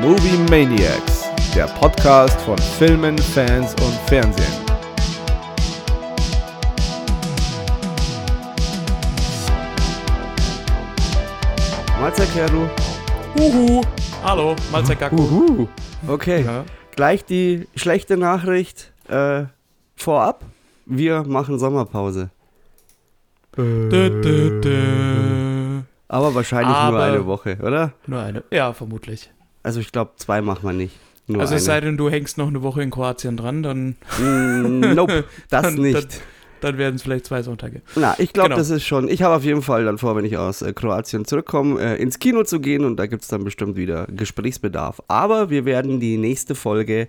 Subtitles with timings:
[0.00, 4.52] Movie Maniacs, der Podcast von Filmen, Fans und Fernsehen.
[12.00, 12.66] Mahlzeit, Keru.
[13.38, 13.80] Huhu.
[14.24, 15.16] Hallo, Mahlzeit Gaku.
[15.16, 15.68] Uhu.
[16.08, 16.64] Okay, Ja.
[16.96, 19.44] gleich die schlechte Nachricht äh,
[19.96, 20.44] vorab.
[20.86, 22.30] Wir machen Sommerpause.
[23.56, 23.88] Dö,
[24.22, 25.80] dö, dö.
[26.08, 27.92] Aber wahrscheinlich nur Aber- eine Woche, oder?
[28.06, 28.42] Nur eine.
[28.50, 29.30] Ja, vermutlich.
[29.62, 30.96] Also ich glaube, zwei machen wir nicht.
[31.26, 34.80] Nur also es sei denn, du hängst noch eine Woche in Kroatien dran, dann, Mm,
[34.94, 36.20] nope, das Dann- nicht.
[36.60, 37.82] dann werden es vielleicht zwei Sonntage.
[37.94, 38.58] Na, ich glaube, Genau.
[38.58, 39.08] das ist schon.
[39.08, 42.18] Ich habe auf jeden Fall dann vor, wenn ich aus äh, Kroatien zurückkomme, äh, ins
[42.18, 45.00] Kino zu gehen und da gibt es dann bestimmt wieder Gesprächsbedarf.
[45.08, 47.06] Aber wir werden die nächste Folge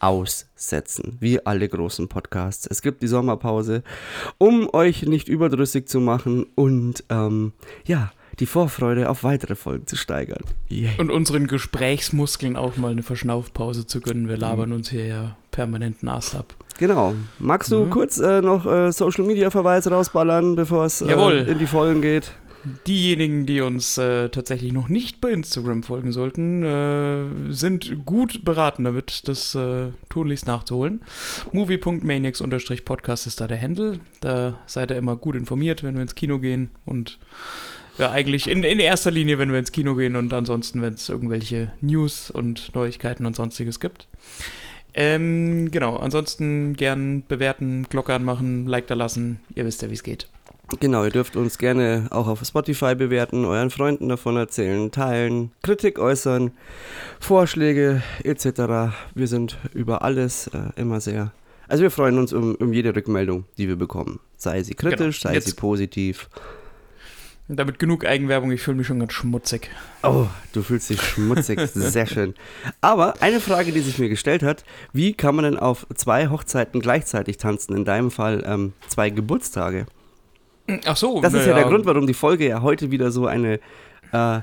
[0.00, 2.66] aussetzen, wie alle großen Podcasts.
[2.70, 3.82] Es gibt die Sommerpause,
[4.38, 7.52] um euch nicht überdrüssig zu machen und ähm,
[7.84, 8.10] ja,
[8.40, 10.42] die Vorfreude auf weitere Folgen zu steigern.
[10.68, 10.90] Yay.
[10.98, 14.28] Und unseren Gesprächsmuskeln auch mal eine Verschnaufpause zu gönnen.
[14.28, 16.54] Wir labern uns hier ja permanent Nas ab.
[16.78, 17.14] Genau.
[17.40, 17.90] Magst du Mhm.
[17.90, 21.12] kurz äh, noch äh, Social Media Verweis rausballern, bevor es äh,
[21.50, 22.32] in die Folgen geht?
[22.86, 28.84] Diejenigen, die uns äh, tatsächlich noch nicht bei Instagram folgen sollten, äh, sind gut beraten
[28.84, 31.00] damit, das äh, tunlichst nachzuholen.
[31.52, 34.00] Movie.maniacs-podcast ist da der Handle.
[34.20, 37.18] Da seid ihr immer gut informiert, wenn wir ins Kino gehen und
[37.98, 41.08] ja, eigentlich in, in erster Linie, wenn wir ins Kino gehen und ansonsten, wenn es
[41.08, 44.06] irgendwelche News und Neuigkeiten und sonstiges gibt.
[44.94, 49.40] Ähm, genau, ansonsten gern bewerten, Glocke anmachen, Like da lassen.
[49.54, 50.28] Ihr wisst ja, wie es geht.
[50.80, 55.98] Genau, ihr dürft uns gerne auch auf Spotify bewerten, euren Freunden davon erzählen, teilen, Kritik
[55.98, 56.50] äußern,
[57.20, 58.94] Vorschläge etc.
[59.14, 61.32] Wir sind über alles äh, immer sehr.
[61.68, 64.20] Also wir freuen uns um, um jede Rückmeldung, die wir bekommen.
[64.36, 65.30] Sei sie kritisch, Genau.
[65.30, 66.28] sei Jetzt- sie positiv.
[67.48, 69.70] Und damit genug Eigenwerbung, ich fühle mich schon ganz schmutzig.
[70.02, 72.34] Oh, du fühlst dich schmutzig, sehr schön.
[72.82, 76.80] Aber eine Frage, die sich mir gestellt hat, wie kann man denn auf zwei Hochzeiten
[76.80, 77.74] gleichzeitig tanzen?
[77.74, 79.86] In deinem Fall ähm, zwei Geburtstage.
[80.84, 83.26] Ach so, Das ist ja naja, der Grund, warum die Folge ja heute wieder so
[83.26, 83.60] eine
[84.12, 84.40] äh,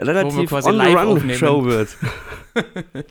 [0.00, 1.64] relativ on-the-run-Show aufnehmen.
[1.66, 1.88] wird.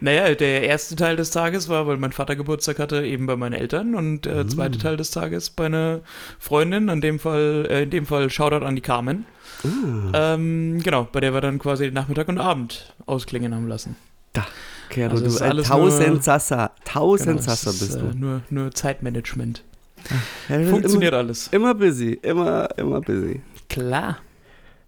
[0.00, 3.54] Naja, der erste Teil des Tages war, weil mein Vater Geburtstag hatte, eben bei meinen
[3.54, 4.48] Eltern und der Mm.
[4.48, 6.00] zweite Teil des Tages bei einer
[6.38, 9.24] Freundin, in dem Fall, äh, in dem Fall Shoutout an die Carmen.
[10.12, 13.96] Ah, Ähm, genau, bei der wir dann quasi den Nachmittag und Abend ausklingen haben lassen.
[14.88, 16.70] Kero, also du ist ein alles Tausendsasser.
[16.84, 18.06] Tausendsasser es bist ist, du.
[18.06, 19.64] Äh, nur, nur Zeitmanagement.
[20.48, 21.48] Ja, ist Funktioniert alles.
[21.48, 23.40] Immer, immer busy, immer, immer busy.
[23.68, 24.18] Klar.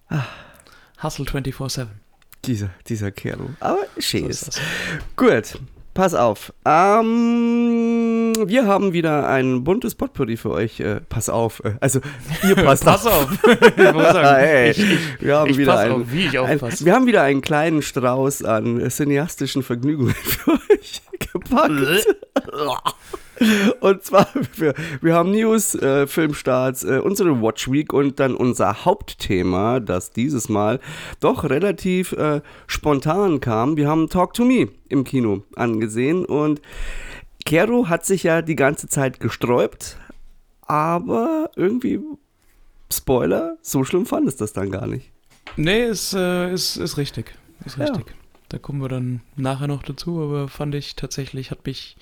[0.09, 0.23] Ah.
[1.05, 1.87] Hustle 24-7.
[2.47, 3.51] Dieser, dieser Kero.
[3.61, 4.51] Aber schön So.
[5.17, 5.59] Gut,
[5.93, 6.53] pass auf.
[6.65, 10.81] Ähm, wir haben wieder ein buntes Potpourri für euch.
[10.81, 11.63] Äh, pass auf.
[11.63, 12.01] Äh, also,
[12.43, 13.31] ihr passt Pass auf.
[13.45, 13.45] auf.
[14.15, 17.07] Hey, ich, ich, wir haben ich wieder pass ein, auf, wie ich ein, wir haben
[17.07, 22.07] wieder einen kleinen Strauß an cineastischen Vergnügungen für euch gepackt.
[23.81, 28.85] Und zwar, wir, wir haben News, äh, Filmstarts, äh, unsere Watch Week und dann unser
[28.85, 30.81] Hauptthema, das dieses Mal
[31.21, 33.77] doch relativ äh, spontan kam.
[33.77, 36.61] Wir haben Talk to Me im Kino angesehen und
[37.45, 39.99] Kero hat sich ja die ganze Zeit gesträubt,
[40.63, 42.01] aber irgendwie,
[42.93, 45.11] Spoiler, so schlimm fand es das dann gar nicht.
[45.57, 47.35] Nee, ist, äh, ist, ist richtig.
[47.65, 47.85] Ist Ja.
[47.87, 48.15] richtig.
[48.49, 51.97] Da kommen wir dann nachher noch dazu, aber fand ich tatsächlich, hat mich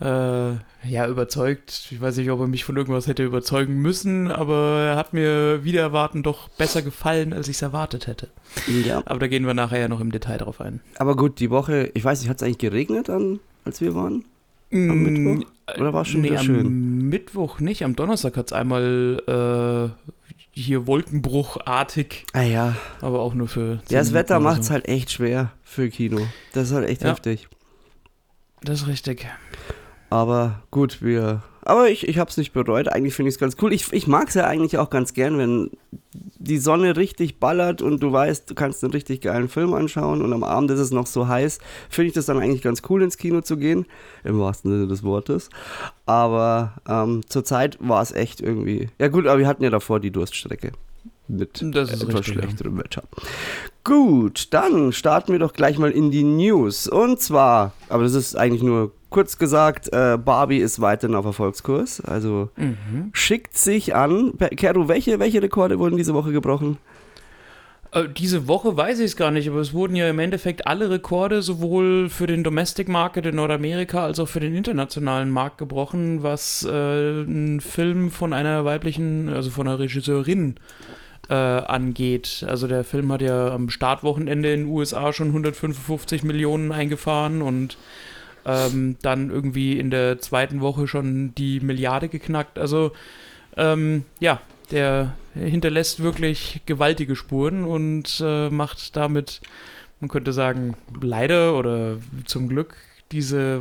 [0.00, 0.50] äh,
[0.88, 1.88] ja überzeugt.
[1.90, 5.64] Ich weiß nicht, ob er mich von irgendwas hätte überzeugen müssen, aber er hat mir
[5.64, 8.28] wieder erwarten doch besser gefallen, als ich es erwartet hätte.
[8.84, 9.02] Ja.
[9.06, 10.80] Aber da gehen wir nachher ja noch im Detail drauf ein.
[10.98, 14.24] Aber gut, die Woche, ich weiß nicht, hat es eigentlich geregnet, an, als wir waren?
[14.72, 15.50] Am Mittwoch?
[15.78, 17.08] Oder war es schon nee, wieder am schön?
[17.08, 17.84] Mittwoch nicht.
[17.84, 20.12] Am Donnerstag hat es einmal äh,
[20.50, 22.76] hier Wolkenbruchartig, Ah ja.
[23.00, 23.74] aber auch nur für.
[23.74, 26.20] Ja, 10 das Wetter macht es halt echt schwer für Kino.
[26.52, 27.10] Das ist halt echt Ja.
[27.10, 27.48] heftig.
[28.62, 29.26] Das ist richtig.
[30.10, 31.42] Aber gut, wir.
[31.62, 32.88] Aber ich, ich habe es nicht bereut.
[32.88, 33.72] Eigentlich finde ich es ganz cool.
[33.72, 35.70] Ich, ich mag es ja eigentlich auch ganz gern, wenn
[36.12, 40.32] die Sonne richtig ballert und du weißt, du kannst einen richtig geilen Film anschauen und
[40.32, 41.58] am Abend ist es noch so heiß.
[41.90, 43.86] Finde ich das dann eigentlich ganz cool, ins Kino zu gehen.
[44.22, 45.50] Im wahrsten Sinne des Wortes.
[46.06, 48.88] Aber ähm, zur Zeit war es echt irgendwie.
[48.98, 50.70] Ja, gut, aber wir hatten ja davor die Durststrecke.
[51.28, 53.02] Mit Das ist etwas richtig, schlechterem Wetter.
[53.84, 56.88] Gut, dann starten wir doch gleich mal in die News.
[56.88, 62.00] Und zwar, aber das ist eigentlich nur kurz gesagt, äh, Barbie ist weiterhin auf Erfolgskurs.
[62.00, 63.10] Also Mhm.
[63.12, 64.34] schickt sich an.
[64.56, 66.78] Kero, welche, welche Rekorde wurden diese Woche gebrochen?
[67.92, 70.90] Äh, Diese Woche weiß ich es gar nicht, aber es wurden ja im Endeffekt alle
[70.90, 76.22] Rekorde sowohl für den Domestic Market in Nordamerika als auch für den internationalen Markt gebrochen,
[76.24, 80.60] was äh, ein Film von einer weiblichen, also von einer Regisseurin äh,
[81.34, 82.44] angeht.
[82.48, 87.76] Also der Film hat ja am Startwochenende in den USA schon 155 Millionen eingefahren und
[88.44, 92.58] ähm, dann irgendwie in der zweiten Woche schon die Milliarde geknackt.
[92.58, 92.92] Also
[93.56, 94.40] ähm, ja,
[94.70, 99.40] der hinterlässt wirklich gewaltige Spuren und äh, macht damit,
[100.00, 102.76] man könnte sagen, leider oder zum Glück
[103.12, 103.60] diese äh,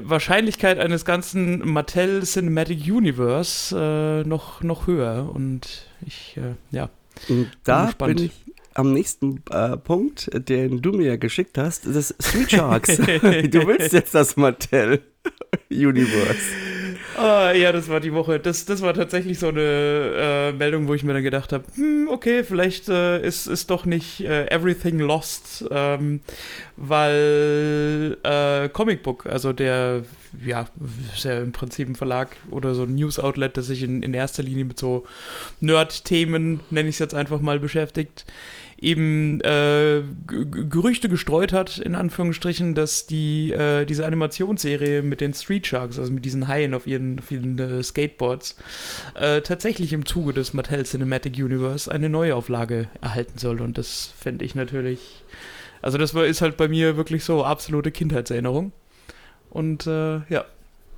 [0.00, 5.30] Wahrscheinlichkeit eines ganzen Mattel Cinematic Universe äh, noch, noch höher.
[5.32, 6.90] Und ich, äh, ja.
[7.28, 8.32] Und da bin, bin ich
[8.74, 12.96] am nächsten äh, Punkt, den du mir geschickt hast, das Street Sharks.
[12.96, 15.02] du willst jetzt das Mattel
[15.70, 16.38] Universe.
[17.22, 18.40] Oh, ja, das war die Woche.
[18.40, 22.08] Das, das war tatsächlich so eine äh, Meldung, wo ich mir dann gedacht habe, hm,
[22.10, 26.20] okay, vielleicht äh, ist, ist doch nicht äh, Everything Lost, ähm,
[26.78, 30.04] weil äh, Comic Book, also der,
[30.46, 30.66] ja,
[31.14, 34.42] ist ja im Prinzip ein Verlag oder so ein News-Outlet, das sich in, in erster
[34.42, 35.04] Linie mit so
[35.60, 38.24] Nerd-Themen, nenne ich es jetzt einfach mal, beschäftigt
[38.80, 45.66] eben äh, Gerüchte gestreut hat, in Anführungsstrichen, dass die, äh, diese Animationsserie mit den Street
[45.66, 48.56] Sharks, also mit diesen Haien auf ihren, auf ihren äh, Skateboards,
[49.14, 53.60] äh, tatsächlich im Zuge des Mattel Cinematic Universe eine Neuauflage erhalten soll.
[53.60, 55.24] Und das fände ich natürlich.
[55.82, 58.72] Also, das war, ist halt bei mir wirklich so absolute Kindheitserinnerung.
[59.50, 60.44] Und äh, ja,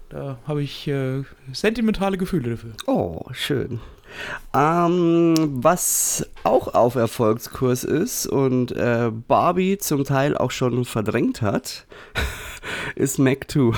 [0.08, 2.72] da habe ich äh, sentimentale Gefühle dafür.
[2.86, 3.80] Oh, schön.
[4.54, 11.86] Ähm, was auch auf Erfolgskurs ist und äh, Barbie zum Teil auch schon verdrängt hat,
[12.94, 13.72] ist Mac 2.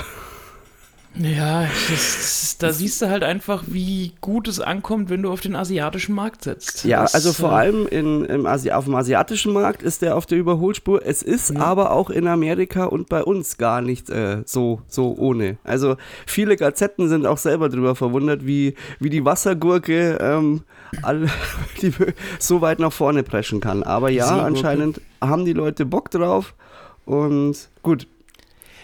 [1.17, 5.55] Ja, das, da siehst du halt einfach, wie gut es ankommt, wenn du auf den
[5.55, 6.83] asiatischen Markt setzt.
[6.83, 10.17] Ja, das, also vor äh, allem in, im Asi auf dem asiatischen Markt ist der
[10.17, 11.05] auf der Überholspur.
[11.05, 11.61] Es ist ja.
[11.61, 15.57] aber auch in Amerika und bei uns gar nicht äh, so, so ohne.
[15.63, 15.95] Also
[16.25, 20.63] viele Gazetten sind auch selber darüber verwundert, wie, wie die Wassergurke ähm,
[21.01, 21.27] all,
[21.81, 21.93] die
[22.39, 23.83] so weit nach vorne preschen kann.
[23.83, 26.55] Aber ja, anscheinend haben die Leute Bock drauf.
[27.05, 28.07] Und gut,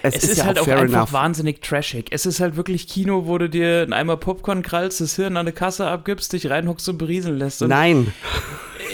[0.04, 1.14] es, es ist, ist ja halt auch, auch einfach enough.
[1.14, 2.08] wahnsinnig trashig.
[2.12, 5.46] Es ist halt wirklich Kino, wo du dir einen Eimer Popcorn krallst, das Hirn an
[5.46, 7.62] der Kasse abgibst, dich reinhockst und berieseln lässt.
[7.62, 8.14] Und Nein.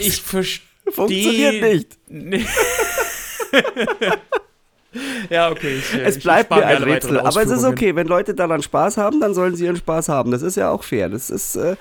[0.00, 0.66] Ich verstehe.
[0.90, 2.46] Funktioniert nicht.
[5.30, 5.76] ja, okay.
[5.78, 7.20] Ich, es bleibt mir ein Rätsel.
[7.20, 10.30] Aber es ist okay, wenn Leute daran Spaß haben, dann sollen sie ihren Spaß haben.
[10.30, 11.10] Das ist ja auch fair.
[11.10, 11.76] Das ist äh,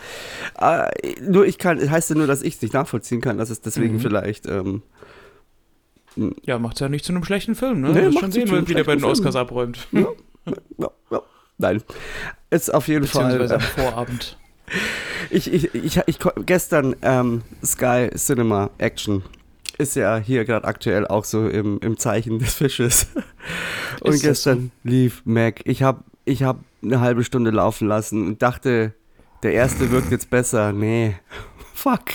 [0.60, 0.90] äh,
[1.22, 3.96] nur ich kann, heißt ja nur, dass ich es nicht nachvollziehen kann, dass es deswegen
[3.96, 4.02] mhm.
[4.02, 4.82] vielleicht ähm,
[6.46, 7.92] ja, macht es ja nicht zu einem schlechten Film, ne?
[7.92, 9.46] Nee, schon sehen, wenn wieder bei den Oscars Film.
[9.46, 9.88] abräumt.
[9.92, 10.08] Ja,
[10.78, 11.22] ja, ja.
[11.58, 11.84] Nein.
[12.50, 13.42] Ist auf jeden Fall.
[13.42, 14.38] Äh, am Vorabend.
[15.30, 19.24] Ich, ich, ich, ich, gestern ähm, Sky Cinema Action
[19.78, 23.08] ist ja hier gerade aktuell auch so im, im Zeichen des Fisches.
[24.02, 24.90] Und ist gestern so?
[24.90, 25.62] lief Mac.
[25.66, 28.94] Ich habe ich hab eine halbe Stunde laufen lassen und dachte,
[29.44, 30.74] der erste wirkt jetzt besser.
[30.74, 31.16] Nee.
[31.74, 32.06] Fuck.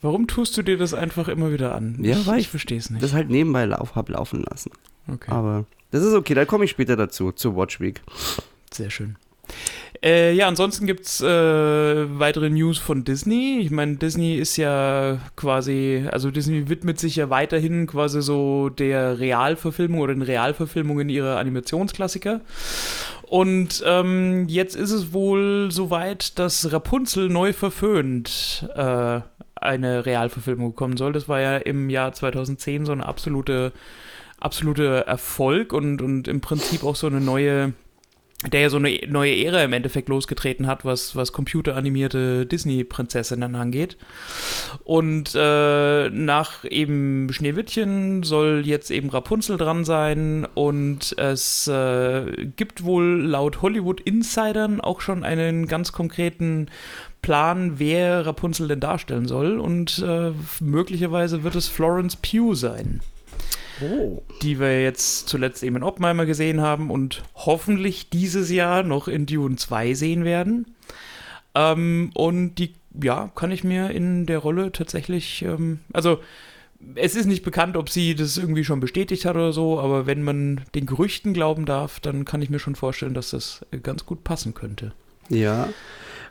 [0.00, 1.98] Warum tust du dir das einfach immer wieder an?
[2.02, 3.02] Ja, ich, weil ich verstehe es nicht.
[3.02, 4.70] Das halt nebenbei lauf, hab laufen lassen.
[5.12, 5.30] Okay.
[5.30, 8.00] Aber das ist okay, da komme ich später dazu, zur Watch Week.
[8.72, 9.16] Sehr schön.
[10.04, 13.58] Äh, ja, ansonsten gibt es äh, weitere News von Disney.
[13.60, 19.18] Ich meine, Disney ist ja quasi, also Disney widmet sich ja weiterhin quasi so der
[19.18, 22.40] Realverfilmung oder den Realverfilmungen ihrer Animationsklassiker.
[23.22, 29.20] Und ähm, jetzt ist es wohl soweit, dass Rapunzel neu verföhnt äh,
[29.62, 31.12] eine Realverfilmung kommen soll.
[31.12, 33.72] Das war ja im Jahr 2010 so eine absolute,
[34.40, 37.72] absolute Erfolg und, und im Prinzip auch so eine neue
[38.46, 43.96] der ja so eine neue Ära im Endeffekt losgetreten hat, was, was computeranimierte Disney-Prinzessinnen angeht.
[44.84, 52.84] Und äh, nach eben Schneewittchen soll jetzt eben Rapunzel dran sein und es äh, gibt
[52.84, 56.68] wohl laut Hollywood-Insidern auch schon einen ganz konkreten
[57.22, 63.00] Plan, wer Rapunzel denn darstellen soll und äh, möglicherweise wird es Florence Pugh sein.
[63.80, 64.22] Oh.
[64.42, 69.26] Die wir jetzt zuletzt eben in Oppenheimer gesehen haben und hoffentlich dieses Jahr noch in
[69.26, 70.66] Dune 2 sehen werden.
[71.54, 76.20] Ähm, und die, ja, kann ich mir in der Rolle tatsächlich, ähm, also
[76.94, 80.22] es ist nicht bekannt, ob sie das irgendwie schon bestätigt hat oder so, aber wenn
[80.22, 84.22] man den Gerüchten glauben darf, dann kann ich mir schon vorstellen, dass das ganz gut
[84.22, 84.92] passen könnte.
[85.28, 85.68] Ja.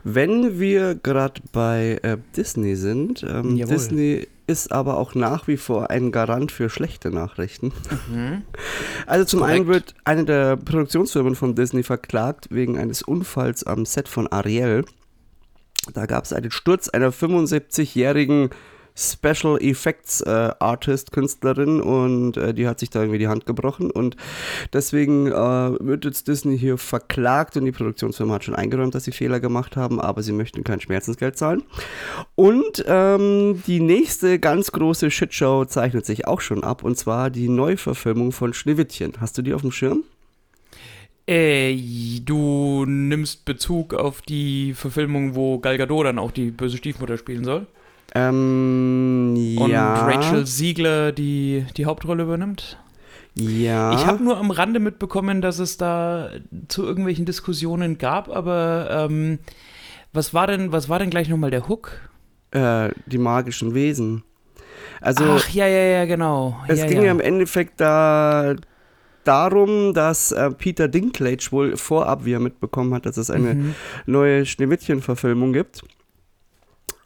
[0.04, 5.90] Wenn wir gerade bei äh, Disney sind, ähm, Disney ist aber auch nach wie vor
[5.90, 7.74] ein Garant für schlechte Nachrichten.
[8.10, 8.44] Mhm.
[9.06, 9.56] Also zum Korrekt.
[9.56, 14.84] einen wird eine der Produktionsfirmen von Disney verklagt wegen eines Unfalls am Set von Ariel.
[15.94, 18.50] Da gab es einen Sturz einer 75-jährigen
[18.98, 23.92] Special Effects äh, Artist, Künstlerin und äh, die hat sich da irgendwie die Hand gebrochen
[23.92, 24.18] und
[24.74, 29.12] deswegen äh, wird jetzt Disney hier verklagt und die Produktionsfirma hat schon eingeräumt, dass sie
[29.12, 31.64] Fehler gemacht haben, aber sie möchten kein Schmerzensgeld zahlen.
[32.36, 37.50] Und ähm, die nächste ganz große Shitshow zeichnet sich auch schon ab und zwar die
[37.50, 39.14] Neuverfilmung von Schneewittchen.
[39.20, 40.04] Hast du die auf dem Schirm?
[41.28, 41.76] Äh,
[42.24, 47.44] du nimmst Bezug auf die Verfilmung, wo Gal Gadot dann auch die böse Stiefmutter spielen
[47.44, 47.68] soll.
[48.16, 50.06] Ähm, Und ja.
[50.06, 52.78] Rachel Siegler die, die Hauptrolle übernimmt.
[53.36, 53.94] Ja.
[53.94, 56.30] Ich habe nur am Rande mitbekommen, dass es da
[56.68, 59.40] zu irgendwelchen Diskussionen gab, aber ähm,
[60.14, 61.92] was war denn, was war denn gleich nochmal der Hook?
[62.52, 64.24] äh, die magischen Wesen.
[65.02, 66.58] Also Ach, ja, ja, ja, genau.
[66.70, 67.06] es ja, ging ja.
[67.06, 68.56] ja im Endeffekt da
[69.26, 73.76] darum, dass äh, Peter Dinklage wohl vorab, wie er mitbekommen hat, dass es eine Mhm.
[74.06, 75.82] neue Schneewittchen-Verfilmung gibt,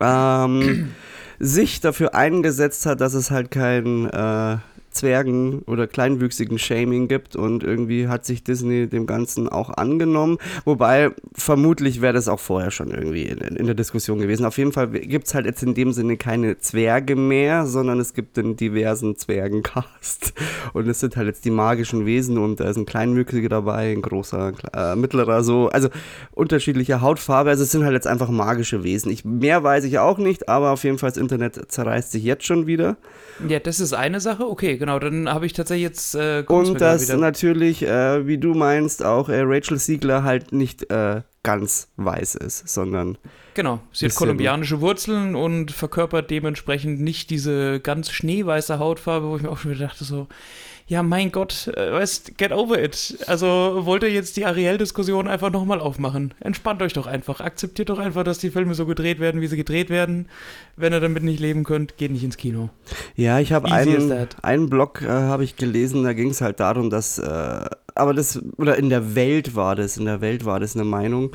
[0.02, 0.94] ähm,
[1.40, 4.58] sich dafür eingesetzt hat, dass es halt kein äh,
[4.92, 10.38] Zwergen- oder kleinwüchsigen Shaming gibt und irgendwie hat sich Disney dem Ganzen auch angenommen.
[10.66, 14.46] Wobei vermutlich wäre das auch vorher schon irgendwie in, in der Diskussion gewesen.
[14.46, 18.14] Auf jeden Fall gibt es halt jetzt in dem Sinne keine Zwerge mehr, sondern es
[18.14, 20.34] gibt einen diversen Zwergencast.
[20.74, 24.02] Und es sind halt jetzt die magischen Wesen und da ist ein kleinwüchsiger dabei, ein
[24.02, 25.70] großer, äh, mittlerer, so.
[25.70, 25.90] Also
[26.34, 27.50] unterschiedliche Hautfarbe.
[27.50, 29.12] Also es sind halt jetzt einfach magische Wesen.
[29.12, 32.46] Ich, mehr weiß ich auch nicht, aber auf jeden Fall das Internet zerreißt sich jetzt
[32.46, 32.98] schon wieder.
[33.48, 34.48] Ja, das ist eine Sache.
[34.48, 35.00] Okay, genau.
[35.00, 36.16] Dann habe ich tatsächlich jetzt.
[36.16, 41.22] Äh, Und dass natürlich, äh, wie du meinst, auch äh, Rachel Siegler halt nicht äh,
[41.44, 43.18] ganz weiß ist, sondern
[43.54, 43.82] Genau.
[43.92, 49.50] Sie hat kolumbianische Wurzeln und verkörpert dementsprechend nicht diese ganz schneeweiße Hautfarbe, wo ich mir
[49.50, 50.28] auch schon wieder dachte, so.
[50.92, 53.18] Ja, mein Gott, äh, weißt, get over it.
[53.26, 56.34] Also wollt ihr jetzt die Ariel-Diskussion einfach nochmal aufmachen?
[56.42, 57.40] Entspannt euch doch einfach.
[57.40, 60.28] Akzeptiert doch einfach, dass die Filme so gedreht werden, wie sie gedreht werden.
[60.76, 62.72] Wenn ihr damit nicht leben könnt, geht nicht ins Kino.
[63.16, 66.90] Ja, ich habe einen, einen Blog äh, habe ich gelesen, da ging es halt darum,
[66.90, 70.76] dass, äh, aber das, oder in der Welt war das, in der Welt war das
[70.76, 71.32] eine Meinung,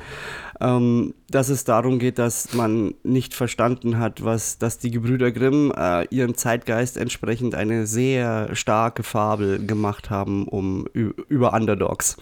[0.61, 5.73] ähm, dass es darum geht, dass man nicht verstanden hat, was, dass die Gebrüder Grimm
[5.77, 12.17] äh, ihrem Zeitgeist entsprechend eine sehr starke Fabel gemacht haben um über Underdogs.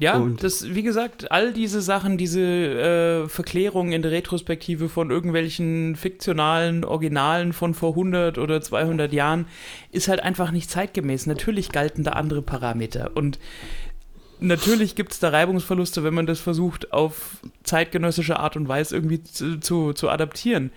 [0.00, 5.10] Ja, Und- das, wie gesagt, all diese Sachen, diese äh, Verklärungen in der Retrospektive von
[5.10, 9.46] irgendwelchen fiktionalen Originalen von vor 100 oder 200 Jahren
[9.92, 11.26] ist halt einfach nicht zeitgemäß.
[11.26, 13.38] Natürlich galten da andere Parameter und
[14.42, 19.22] natürlich gibt es da Reibungsverluste, wenn man das versucht, auf zeitgenössische Art und Weise irgendwie
[19.22, 20.70] zu, zu, zu adaptieren.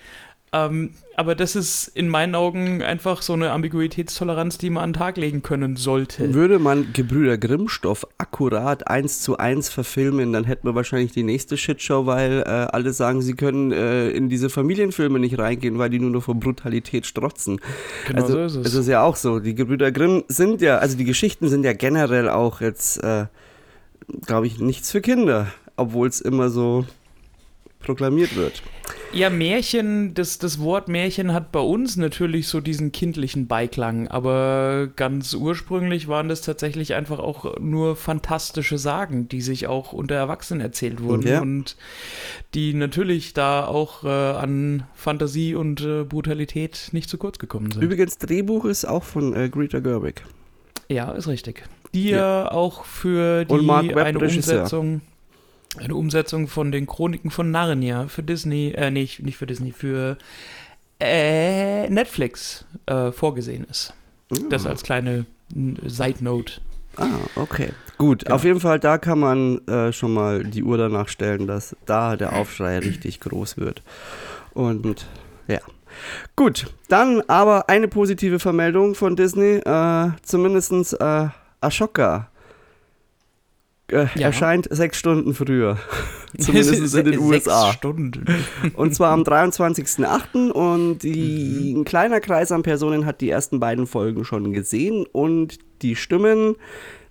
[0.55, 4.99] Ähm, aber das ist in meinen Augen einfach so eine Ambiguitätstoleranz, die man an den
[4.99, 6.33] Tag legen können sollte.
[6.33, 11.57] Würde man Gebrüder Grimm-Stoff akkurat eins zu eins verfilmen, dann hätten wir wahrscheinlich die nächste
[11.57, 15.99] Shitshow, weil äh, alle sagen, sie können äh, in diese Familienfilme nicht reingehen, weil die
[15.99, 17.59] nur noch vor Brutalität strotzen.
[18.07, 18.67] Genau also, so ist es.
[18.67, 19.39] Es ist ja auch so.
[19.39, 23.25] Die Gebrüder Grimm sind ja, also die Geschichten sind ja generell auch jetzt, äh,
[24.25, 26.85] glaube ich, nichts für Kinder, obwohl es immer so
[27.79, 28.63] proklamiert wird.
[29.13, 34.89] Ja, Märchen, das, das Wort Märchen hat bei uns natürlich so diesen kindlichen Beiklang, aber
[34.95, 40.59] ganz ursprünglich waren das tatsächlich einfach auch nur fantastische Sagen, die sich auch unter Erwachsenen
[40.61, 41.41] erzählt wurden Ja.
[41.41, 41.77] und
[42.55, 47.83] die natürlich da auch äh, an Fantasie und äh, Brutalität nicht zu kurz gekommen sind.
[47.83, 50.23] Übrigens, Drehbuch ist auch von äh, Greta Gerwig.
[50.89, 51.63] Ja, ist richtig.
[51.95, 54.19] Die ja, auch für die eine.
[54.19, 55.01] Umsetzung
[55.77, 60.17] eine Umsetzung von den Chroniken von Narnia für Disney, äh, nee, nicht für Disney, für
[60.99, 63.93] äh, Netflix äh, vorgesehen ist.
[64.49, 65.25] Das als kleine
[65.85, 66.61] Side Note.
[66.97, 67.69] Ah, okay.
[67.97, 68.35] Gut, Genau.
[68.35, 72.15] auf jeden Fall, da kann man äh, schon mal die Uhr danach stellen, dass da
[72.15, 73.83] der Aufschrei richtig groß wird.
[74.53, 75.05] Und
[75.47, 75.59] ja.
[76.35, 79.57] Gut, dann aber eine positive Vermeldung von Disney.
[79.57, 81.27] Äh, zumindestens äh,
[81.61, 82.29] Ashoka
[83.91, 84.27] äh, Ja.
[84.27, 85.77] erscheint sechs Stunden früher.
[86.37, 87.71] Zumindest in den Sechs USA.
[87.71, 88.25] Stunden.
[88.75, 90.51] Und zwar am 23.08.
[90.51, 95.05] Und die, ein kleiner Kreis an Personen hat die ersten beiden Folgen schon gesehen.
[95.11, 96.55] Und die Stimmen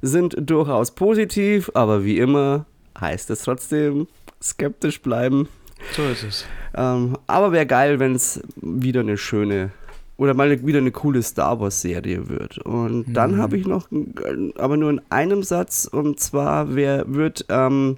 [0.03, 2.67] sind durchaus positiv, aber wie immer
[3.01, 4.07] heißt es trotzdem
[4.43, 5.49] skeptisch bleiben.
[5.97, 6.45] So ist es.
[6.75, 9.71] Ähm, aber wäre geil, wenn es wieder eine schöne
[10.16, 12.59] oder mal wieder eine coole Star Wars Serie wird.
[12.59, 13.38] Und dann Mhm.
[13.38, 17.97] habe ich noch, äh, aber nur in einem Satz, und zwar wer wird ähm,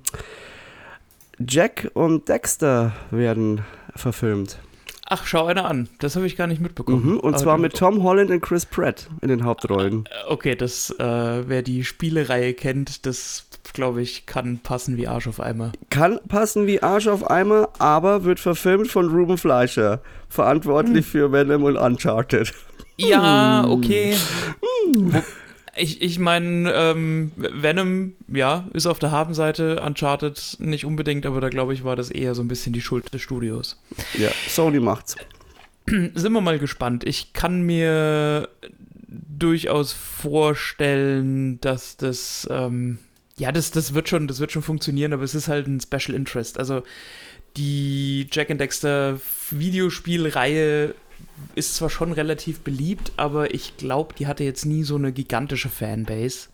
[1.39, 3.61] Jack und Dexter werden
[3.95, 4.59] verfilmt.
[5.09, 5.89] Ach, schau einer an.
[6.01, 7.13] Das habe ich gar nicht mitbekommen.
[7.13, 10.09] Mhm, und Aber zwar mit Tom Holland und Chris Pratt in den Hauptrollen.
[10.29, 15.41] Okay, das, äh, wer die Spielereihe kennt, das glaube ich, kann passen wie Arsch auf
[15.41, 15.73] Eimer.
[15.91, 21.11] Kann passen wie Arsch auf Eimer, aber wird verfilmt von Ruben Fleischer, verantwortlich Hm.
[21.11, 22.53] für Venom und Uncharted.
[22.99, 24.15] Ja, okay.
[24.61, 25.23] Wo-
[25.79, 31.51] Ich, ich meine, ähm, Venom, ja, ist auf der Habenseite, Uncharted nicht unbedingt, aber da
[31.51, 33.79] glaube ich, war das eher so ein bisschen die Schuld des Studios.
[34.15, 35.17] Ja, Sony macht's.
[35.87, 37.05] Sind wir mal gespannt.
[37.05, 38.49] Ich kann mir
[39.09, 42.99] durchaus vorstellen, dass das, ähm,
[43.39, 46.15] ja, das, das wird schon, das wird schon funktionieren, aber es ist halt ein Special
[46.15, 46.59] Interest.
[46.59, 46.83] Also
[47.57, 49.19] die Jack and Dexter
[49.51, 50.95] Videospielreihe
[51.55, 55.69] ist zwar schon relativ beliebt, aber ich glaube, die hatte jetzt nie so eine gigantische
[55.69, 56.49] Fanbase.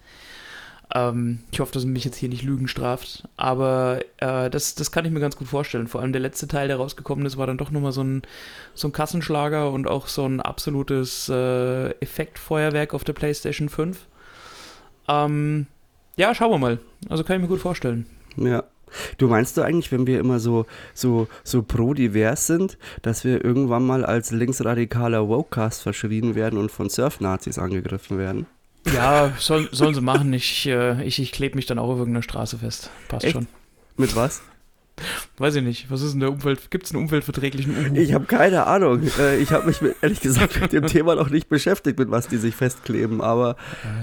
[0.95, 5.05] Ähm, ich hoffe, dass mich jetzt hier nicht Lügen straft, aber äh, das, das kann
[5.05, 5.89] ich mir ganz gut vorstellen.
[5.89, 8.23] Vor allem der letzte Teil, der rausgekommen ist, war dann doch nochmal so ein,
[8.75, 14.07] so ein Kassenschlager und auch so ein absolutes äh, Effektfeuerwerk auf der PlayStation 5.
[15.09, 15.67] Ähm,
[16.17, 16.79] ja, schauen wir mal.
[17.09, 18.07] Also kann ich mir gut vorstellen.
[18.37, 18.65] Ja.
[19.17, 23.87] Du meinst du eigentlich, wenn wir immer so, so, so pro-divers sind, dass wir irgendwann
[23.87, 28.47] mal als linksradikaler Wokecast verschrien werden und von Surf-Nazis angegriffen werden?
[28.93, 30.33] Ja, soll, sollen sie machen.
[30.33, 32.91] Ich, äh, ich, ich klebe mich dann auch auf irgendeiner Straße fest.
[33.09, 33.35] Passt Echt?
[33.35, 33.47] schon.
[33.97, 34.43] Mit was?
[35.39, 35.91] Weiß ich nicht.
[35.91, 36.71] Was ist denn der Umwelt?
[36.71, 37.97] Gibt es einen umweltverträglichen Uhu?
[37.97, 39.03] Ich habe keine Ahnung.
[39.19, 42.29] Äh, Ich habe mich mit, ehrlich gesagt mit dem Thema noch nicht beschäftigt, mit was
[42.29, 43.57] die sich festkleben, aber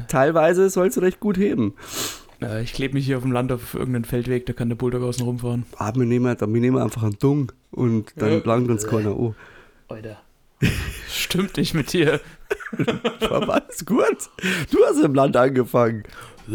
[0.07, 1.75] teilweise soll es recht gut heben.
[2.41, 5.03] Äh, ich klebe mich hier auf dem Land auf irgendeinen Feldweg, da kann der Bulldog
[5.03, 5.65] außen rumfahren.
[5.77, 8.41] Ah, wir nehmen, wir nehmen einfach einen Dung und dann Ja.
[8.45, 9.17] langt uns keiner.
[9.17, 9.35] Oh,
[9.87, 10.19] Alter.
[11.09, 12.19] Stimmt nicht mit dir.
[13.29, 14.17] war alles gut.
[14.71, 16.03] Du hast im Land angefangen.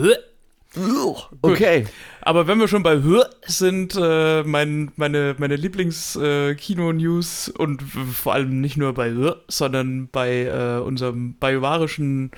[1.43, 1.85] Okay.
[2.23, 8.35] Aber wenn wir schon bei Hör sind, äh, mein, meine, meine Lieblings-Kino-News und w- vor
[8.35, 12.31] allem nicht nur bei Hör, sondern bei äh, unserem bajuwarischen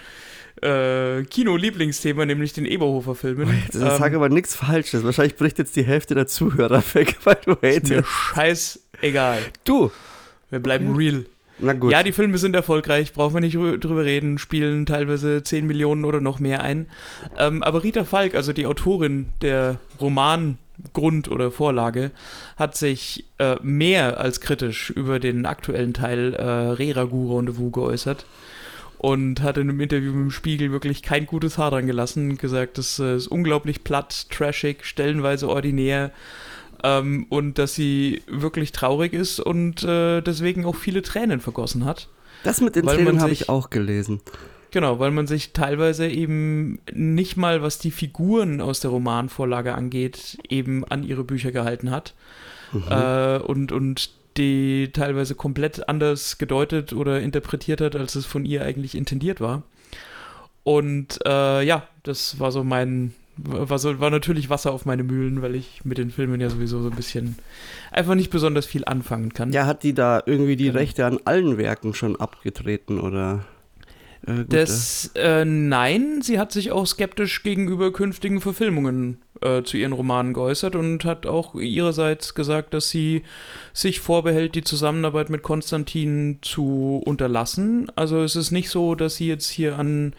[0.63, 3.63] äh, Kino-Lieblingsthema, nämlich den Eberhofer-Filmen.
[3.73, 5.05] Das sag aber nichts Falsches.
[5.05, 8.11] Wahrscheinlich bricht jetzt die Hälfte der Zuhörer weg, weil du ist mir hatest.
[8.35, 9.39] scheißegal.
[9.65, 9.91] Du.
[10.51, 11.27] Wir bleiben real.
[11.59, 11.91] Na gut.
[11.93, 16.05] Ja, die Filme sind erfolgreich, brauchen wir nicht rü- drüber reden, spielen teilweise 10 Millionen
[16.05, 16.87] oder noch mehr ein.
[17.39, 22.11] Ähm, aber Rita Falk, also die Autorin der Romangrund oder Vorlage,
[22.57, 28.27] hat sich äh, mehr als kritisch über den aktuellen Teil äh, Re-Ragout Rendezvous geäußert
[28.99, 32.79] und hat in einem Interview mit dem Spiegel wirklich kein gutes Haar dran gelassen gesagt,
[32.79, 36.11] das äh, ist unglaublich platt, trashig, stellenweise ordinär
[36.87, 42.09] ähm, und dass sie wirklich traurig ist und äh, deswegen auch viele Tränen vergossen hat.
[42.45, 44.21] das mit den Tränen habe ich auch gelesen.
[44.71, 50.39] Genau, weil man sich teilweise eben nicht mal, was die Figuren aus der Romanvorlage angeht,
[50.49, 52.15] eben an ihre Bücher gehalten hat.
[52.91, 58.63] Äh, und, und die teilweise komplett anders gedeutet oder interpretiert hat, als es von ihr
[58.63, 59.63] eigentlich intendiert war.
[60.63, 65.43] Und äh, ja, das war so mein, war, so, war natürlich Wasser auf meine Mühlen,
[65.43, 67.37] weil ich mit den Filmen ja sowieso so ein bisschen
[67.91, 69.53] einfach nicht besonders viel anfangen kann.
[69.53, 70.79] Ja, hat die da irgendwie die Genau.
[70.79, 73.45] Rechte an allen Werken schon abgetreten oder?
[74.27, 79.77] Äh, gut, Das, äh, nein, sie hat sich auch skeptisch gegenüber künftigen Verfilmungen äh, zu
[79.77, 83.23] ihren Romanen geäußert und hat auch ihrerseits gesagt, dass sie
[83.73, 87.93] sich vorbehält, die Zusammenarbeit mit Konstantin zu unterlassen.
[87.97, 90.15] Also es ist nicht so, dass sie jetzt hier an,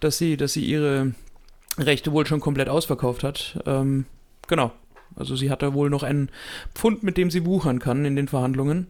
[0.00, 1.14] dass sie, dass sie ihre
[1.78, 3.58] Rechte wohl schon komplett ausverkauft hat.
[3.66, 4.06] Ähm,
[4.46, 4.72] genau.
[5.16, 6.30] Also sie hat da wohl noch einen
[6.74, 8.86] Pfund, mit dem sie wuchern kann in den Verhandlungen.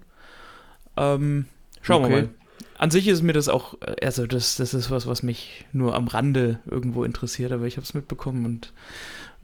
[0.96, 1.46] Ähm,
[1.80, 2.22] schauen wir Okay.
[2.22, 2.28] mal.
[2.76, 5.94] An sich ist mir das auch, äh, also das, das ist was, was mich nur
[5.94, 8.72] am Rande irgendwo interessiert, aber ich habe es mitbekommen und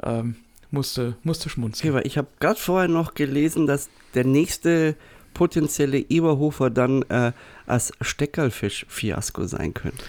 [0.03, 0.37] ähm,
[0.71, 1.89] musste, musste schmunzeln.
[1.91, 4.95] Okay, weil ich habe gerade vorher noch gelesen, dass der nächste
[5.33, 7.33] potenzielle Eberhofer dann äh,
[7.67, 10.05] als Steckerlfisch-Fiasko sein könnte.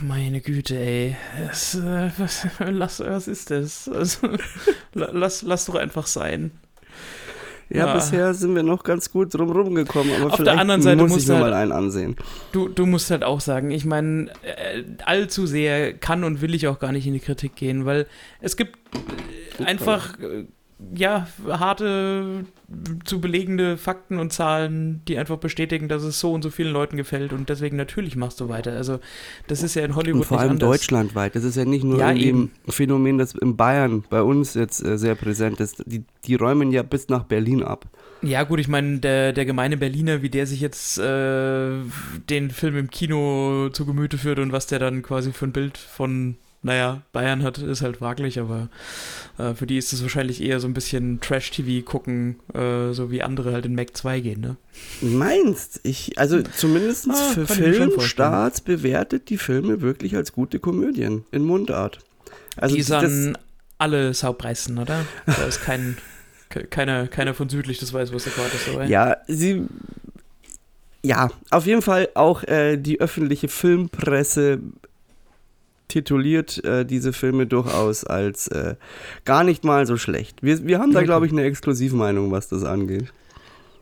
[0.00, 1.16] Meine Güte, ey.
[1.46, 3.88] Das, äh, was, lass, was ist das?
[3.88, 4.28] Also,
[4.94, 6.50] la- lass, lass doch einfach sein.
[7.68, 7.94] Ja, Ja.
[7.94, 11.22] bisher sind wir noch ganz gut drumherum gekommen, aber Auf der vielleicht anderen Seite muss
[11.22, 12.16] ich mir halt- mal einen ansehen.
[12.50, 16.66] Du, du musst halt auch sagen, ich meine, äh, allzu sehr kann und will ich
[16.66, 18.06] auch gar nicht in die Kritik gehen, weil
[18.40, 18.76] es gibt
[19.64, 20.14] einfach,
[20.94, 22.44] ja, harte,
[23.04, 26.96] zu belegende Fakten und Zahlen, die einfach bestätigen, dass es so und so vielen Leuten
[26.96, 28.72] gefällt und deswegen natürlich machst du weiter.
[28.72, 28.98] Also,
[29.46, 30.68] das ist ja in Hollywood Und vor allem anders.
[30.68, 31.34] deutschlandweit.
[31.34, 34.98] Das ist ja nicht nur Ja, ein Phänomen, das in Bayern bei uns jetzt äh,
[34.98, 35.82] sehr präsent ist.
[35.86, 37.86] Die, die räumen ja bis nach Berlin ab.
[38.22, 41.70] Ja, gut, ich meine, der, der gemeine Berliner, wie der sich jetzt äh,
[42.28, 45.78] den Film im Kino zu Gemüte führt und was der dann quasi für ein Bild
[45.78, 48.68] von, naja, Bayern hat, ist halt fraglich, aber
[49.38, 53.22] äh, für die ist es wahrscheinlich eher so ein bisschen Trash-TV gucken, äh, so wie
[53.22, 54.56] andere halt in Mac 2 gehen, ne?
[55.00, 55.80] Meinst?
[55.84, 61.98] Ich, also zumindest Ah, für Filmstarts bewertet die Filme wirklich als gute Komödien in Mundart.
[62.56, 63.38] Also die das- sind
[63.78, 65.06] alle Saupreisen, oder?
[65.24, 65.96] Da ist kein,
[66.50, 68.86] ke- keiner, keiner von südlich des Weißwurst-Äquators dabei.
[68.88, 69.62] Ja, sie.
[71.02, 74.58] Ja, auf jeden Fall auch äh, die öffentliche Filmpresse
[75.90, 78.76] tituliert äh, diese Filme durchaus als äh,
[79.24, 80.42] gar nicht mal so schlecht.
[80.42, 83.12] Wir, wir haben da, glaube ich, eine Exklusivmeinung, was das angeht.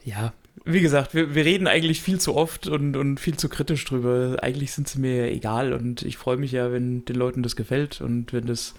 [0.05, 0.33] Ja,
[0.64, 4.37] wie gesagt, wir, wir reden eigentlich viel zu oft und, und viel zu kritisch drüber.
[4.42, 8.01] Eigentlich sind sie mir egal und ich freue mich ja, wenn den Leuten das gefällt
[8.01, 8.75] und wenn das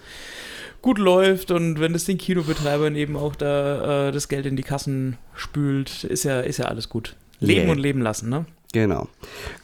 [0.82, 4.62] gut läuft und wenn das den Kinobetreibern eben auch da äh, das Geld in die
[4.62, 7.16] Kassen spült, ist ja, ist ja alles gut.
[7.40, 7.72] Leben Yeah.
[7.72, 8.44] und leben lassen, ne?
[8.72, 9.08] Genau.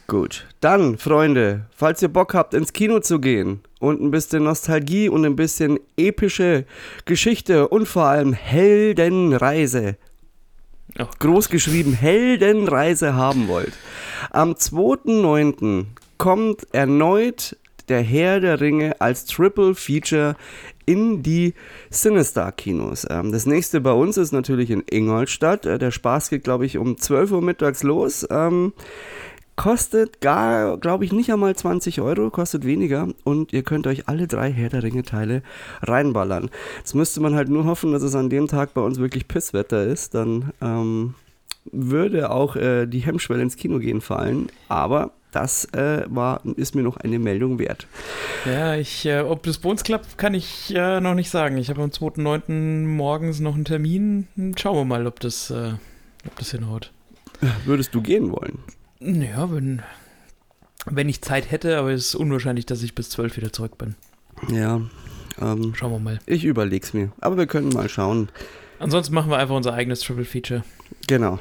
[0.07, 0.47] Gut.
[0.59, 5.25] Dann, Freunde, falls ihr Bock habt, ins Kino zu gehen und ein bisschen Nostalgie und
[5.25, 6.65] ein bisschen epische
[7.05, 9.97] Geschichte und vor allem Heldenreise
[10.99, 13.73] Oh, groß geschrieben Heldenreise haben wollt.
[14.31, 15.85] Am 2.9.
[16.17, 17.55] kommt erneut
[17.87, 20.35] der Herr der Ringe als Triple Feature
[20.87, 21.53] in die
[21.91, 23.05] Cinestar-Kinos.
[23.11, 25.67] Ähm, das nächste bei uns ist natürlich in Ingolstadt.
[25.67, 28.25] Äh, der Spaß geht, glaube ich, um 12 Uhr mittags los.
[28.31, 28.73] Ähm,
[29.57, 34.27] kostet gar, glaube ich, nicht einmal 20 Euro, kostet weniger und ihr könnt euch alle
[34.27, 35.41] drei Herr der Ringe-Teile
[35.81, 36.49] reinballern.
[36.77, 39.83] Jetzt müsste man halt nur hoffen, dass es an dem Tag bei uns wirklich Pisswetter
[39.83, 41.15] ist, dann ähm,
[41.71, 46.83] würde auch äh, die Hemmschwelle ins Kino gehen fallen, aber das äh, war, ist mir
[46.83, 47.87] noch eine Meldung wert.
[48.45, 51.57] Ja, ich, äh, ob das bei uns klappt, kann ich äh, noch nicht sagen.
[51.57, 52.85] Ich habe am 2.9.
[52.85, 54.27] morgens noch einen Termin.
[54.57, 55.73] Schauen wir mal, ob das, äh,
[56.25, 56.91] ob das hinhaut.
[57.65, 58.59] Würdest du gehen wollen?
[58.99, 59.83] Ja, wenn,
[60.85, 63.95] wenn ich Zeit hätte, aber es ist unwahrscheinlich, dass ich bis 12 wieder zurück bin.
[64.49, 64.81] Ja,
[65.39, 66.19] ähm, Schauen wir mal.
[66.25, 68.29] ich überleg's mir, aber wir können mal schauen.
[68.79, 70.63] Ansonsten machen wir einfach unser eigenes Triple Feature.
[71.07, 71.39] Genau.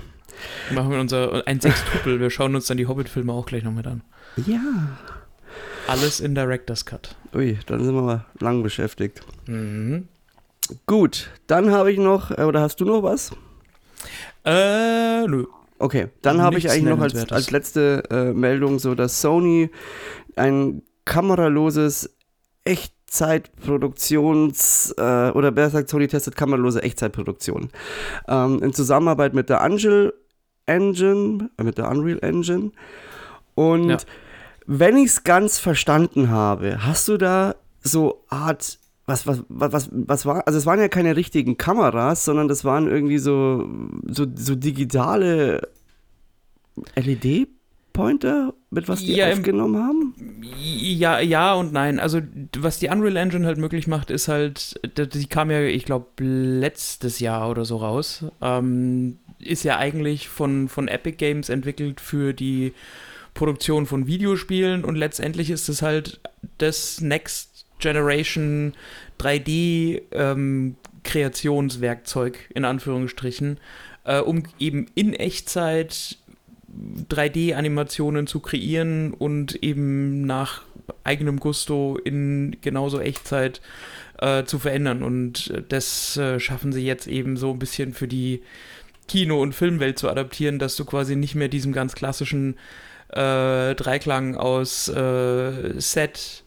[0.72, 2.20] Machen wir unser ein Sechstupel.
[2.20, 4.02] Wir schauen uns dann die Hobbit-Filme auch gleich noch mit an.
[4.46, 4.60] Ja.
[5.86, 7.16] Alles in Director's Cut.
[7.34, 9.22] Ui, dann sind wir mal lang beschäftigt.
[9.46, 10.08] Mhm.
[10.86, 13.30] Gut, dann habe ich noch, äh, oder hast du noch was?
[14.44, 15.46] Äh, nö.
[15.78, 19.68] Okay, dann habe ich eigentlich noch als, als letzte äh, Meldung so, dass Sony
[20.34, 22.16] ein kameraloses
[22.64, 27.68] Echtzeitproduktions- äh, oder besser gesagt, Sony testet kameralose Echtzeitproduktion.
[28.26, 30.14] Ähm, in Zusammenarbeit mit der Unreal
[30.66, 32.72] Engine, äh, mit der Unreal Engine.
[33.54, 33.96] Und Ja.
[34.66, 39.88] wenn ich es ganz verstanden habe, hast du da so Art was, was, was, was,
[39.92, 43.68] was war, also es waren ja keine richtigen Kameras, sondern das waren irgendwie so,
[44.04, 45.68] so, so digitale
[46.96, 50.14] LED-Pointer, mit was die Ja, aufgenommen haben?
[50.60, 51.98] Ja, ja und nein.
[52.00, 52.20] Also,
[52.58, 57.20] was die Unreal Engine halt möglich macht, ist halt, die kam ja, ich glaube, letztes
[57.20, 58.24] Jahr oder so raus.
[58.42, 62.72] Ähm, ist ja eigentlich von, von Epic Games entwickelt für die
[63.34, 66.20] Produktion von Videospielen und letztendlich ist es halt
[66.58, 68.72] das Next Generation
[69.20, 73.58] 3D ähm, Kreationswerkzeug in Anführungsstrichen,
[74.04, 76.18] äh, um eben in Echtzeit
[77.10, 80.62] 3D-Animationen zu kreieren und eben nach
[81.04, 83.60] eigenem Gusto in genauso Echtzeit
[84.18, 85.02] äh, zu verändern.
[85.02, 88.42] Und äh, das äh, schaffen sie jetzt eben so ein bisschen für die
[89.08, 92.56] Kino- und Filmwelt zu adaptieren, dass du quasi nicht mehr diesem ganz klassischen
[93.08, 96.44] äh, Dreiklang aus äh, Set,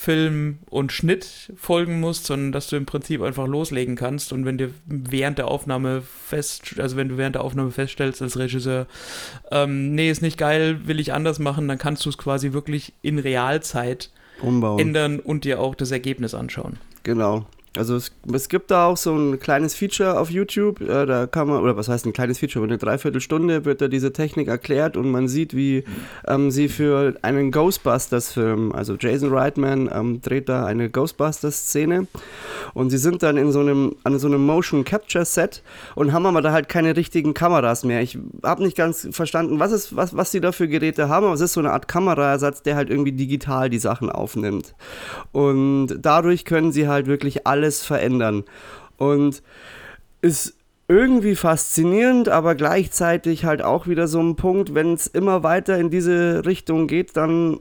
[0.00, 4.56] Film und Schnitt folgen musst, sondern dass du im Prinzip einfach loslegen kannst und wenn
[4.56, 8.86] dir während der Aufnahme fest, also wenn du während der Aufnahme feststellst als Regisseur,
[9.50, 12.94] ähm, nee, ist nicht geil, will ich anders machen, dann kannst du es quasi wirklich
[13.02, 14.78] in Realzeit Umbauen.
[14.78, 16.78] ändern und dir auch das Ergebnis anschauen.
[17.02, 17.44] Genau.
[17.76, 21.46] Also es, es gibt da auch so ein kleines Feature auf YouTube, äh, da kann
[21.46, 25.08] man, oder was heißt ein kleines Feature, eine Dreiviertelstunde wird da diese Technik erklärt und
[25.08, 25.84] man sieht, wie
[26.26, 32.08] ähm, sie für einen Ghostbusters-Film, also Jason Reitman ähm, dreht da eine Ghostbusters-Szene
[32.74, 35.62] und sie sind dann in so einem, an so einem Motion-Capture-Set
[35.94, 38.02] und haben aber da halt keine richtigen Kameras mehr.
[38.02, 41.34] Ich habe nicht ganz verstanden, was, ist, was, was sie da für Geräte haben, aber
[41.34, 44.74] es ist so eine Art Kameraersatz, der halt irgendwie digital die Sachen aufnimmt.
[45.30, 48.44] Und dadurch können sie halt wirklich alles verändern.
[48.96, 49.42] Und
[50.22, 50.54] ist
[50.88, 55.90] irgendwie faszinierend, aber gleichzeitig halt auch wieder so ein Punkt, wenn es immer weiter in
[55.90, 57.60] diese Richtung geht, dann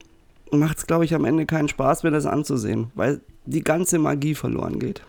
[0.51, 4.33] macht es, glaube ich, am Ende keinen Spaß mehr, das anzusehen, weil die ganze Magie
[4.33, 5.03] verloren geht.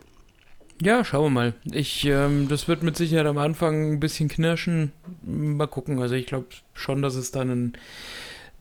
[0.83, 1.55] Ja, schauen wir mal.
[1.71, 4.93] Ich, ähm, das wird mit Sicherheit am Anfang ein bisschen knirschen.
[5.23, 6.01] Mal gucken.
[6.01, 7.73] Also ich glaube schon, dass es dann einen,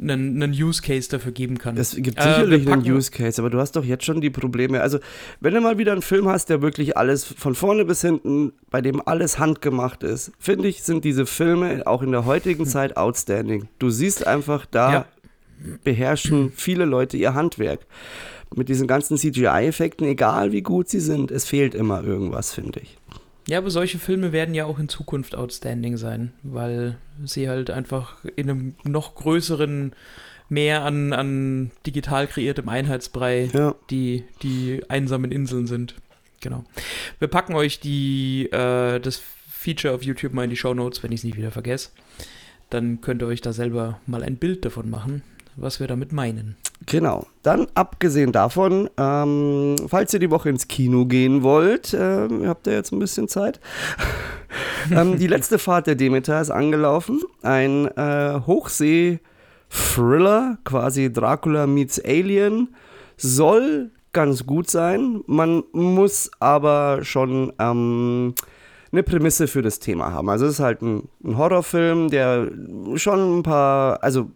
[0.02, 1.76] einen, einen Use Case dafür geben kann.
[1.78, 4.30] Es gibt Äh, sicherlich wir einen Use Case, aber du hast doch jetzt schon die
[4.30, 4.82] Probleme.
[4.82, 5.00] Also,
[5.42, 8.82] wenn du mal wieder einen Film hast, der wirklich alles von vorne bis hinten, bei
[8.82, 13.68] dem alles handgemacht ist, finde ich, sind diese Filme auch in der heutigen Zeit outstanding.
[13.80, 15.06] Du siehst einfach, da Ja.
[15.84, 17.82] beherrschen viele Leute ihr Handwerk.
[18.56, 22.98] mit diesen ganzen CGI-Effekten, egal wie gut sie sind, es fehlt immer irgendwas, finde ich.
[23.50, 28.24] Ja, aber solche Filme werden ja auch in Zukunft outstanding sein, weil sie halt einfach
[28.36, 29.94] in einem noch größeren
[30.50, 33.76] Meer an, an digital kreiertem Einheitsbrei Ja.
[33.90, 35.96] die, die einsamen Inseln sind.
[36.42, 36.64] Genau.
[37.20, 41.12] Wir packen euch die, äh, das Feature auf YouTube mal in die Show Notes, wenn
[41.12, 41.90] ich es nicht wieder vergesse.
[42.70, 45.24] Dann könnt ihr euch da selber mal ein Bild davon machen,
[45.56, 46.56] was wir damit meinen.
[46.86, 47.26] Genau.
[47.44, 52.74] Dann abgesehen davon, ähm, falls ihr die Woche ins Kino gehen wollt, ähm, habt ihr
[52.74, 53.60] jetzt ein bisschen Zeit.
[54.92, 57.22] ähm, die letzte Fahrt der Demeter ist angelaufen.
[57.42, 62.76] Ein äh, Hochsee-Thriller, quasi Dracula meets Alien,
[63.18, 65.22] soll ganz gut sein.
[65.28, 68.34] Man muss aber schon ähm,
[68.92, 70.30] eine Prämisse für das Thema haben.
[70.30, 72.50] Also es ist halt ein, ein Horrorfilm, der
[72.96, 74.32] schon ein paar, also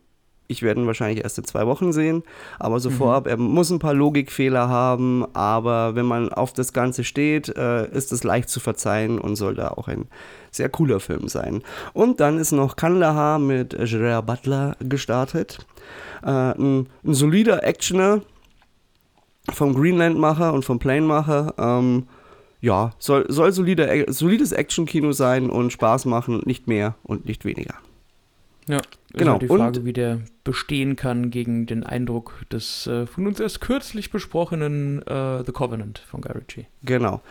[0.48, 2.24] ich werde ihn wahrscheinlich erst in zwei Wochen sehen,
[2.60, 7.04] aber so vorab, er muss ein paar Logikfehler haben, aber wenn man auf das Ganze
[7.04, 10.08] steht, äh, ist es leicht zu verzeihen und soll da auch ein
[10.52, 11.64] sehr cooler Film sein.
[11.94, 15.66] Und dann ist noch Kandahar mit Gerard Butler gestartet.
[16.24, 18.22] Äh, ein, ein solider Actioner
[19.52, 21.54] vom Greenland-Macher und vom Plane-Macher.
[21.58, 22.08] Ähm,
[22.62, 27.76] ja, soll, soll solide, solides Action-Kino sein und Spaß machen, nicht mehr und nicht weniger.
[28.68, 28.80] Ja,
[29.14, 33.28] Genau, halt die und- Frage, wie der bestehen kann gegen den Eindruck des äh, von
[33.28, 36.66] uns erst kürzlich besprochenen äh, The Covenant von Guy Ritchie.
[36.84, 37.22] Genau.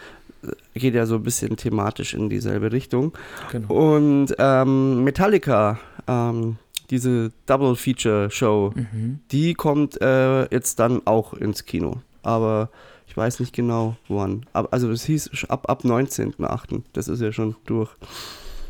[0.75, 3.12] Geht ja so ein bisschen thematisch in dieselbe Richtung.
[3.53, 3.73] Genau.
[3.73, 6.57] Und ähm, Metallica, ähm,
[6.90, 9.21] diese Double-Feature-Show, Mhm.
[9.31, 12.03] die kommt äh, jetzt dann auch ins Kino.
[12.23, 12.71] Aber
[13.07, 14.47] ich weiß nicht genau wann.
[14.53, 16.83] Also es hieß ab, ab 19.8.
[16.92, 17.90] Das ist ja schon durch.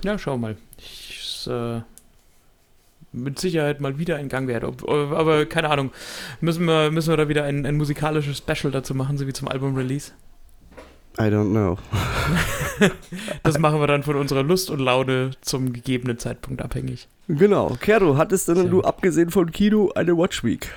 [0.05, 0.57] Ja, schau mal.
[0.79, 1.81] Ich, äh,
[3.13, 5.91] mit Sicherheit mal wieder ein Gang äh, aber keine Ahnung.
[6.41, 9.49] Müssen wir, müssen wir da wieder ein, ein musikalisches Special dazu machen, so wie zum
[9.49, 10.13] Album-Release?
[11.19, 11.79] I don't know.
[13.43, 17.09] Das machen wir dann von unserer Lust und Laune zum gegebenen Zeitpunkt abhängig.
[17.29, 17.77] Genau.
[17.81, 20.69] Kero, hattest denn Sehr du abgesehen von Kino eine Watch Week?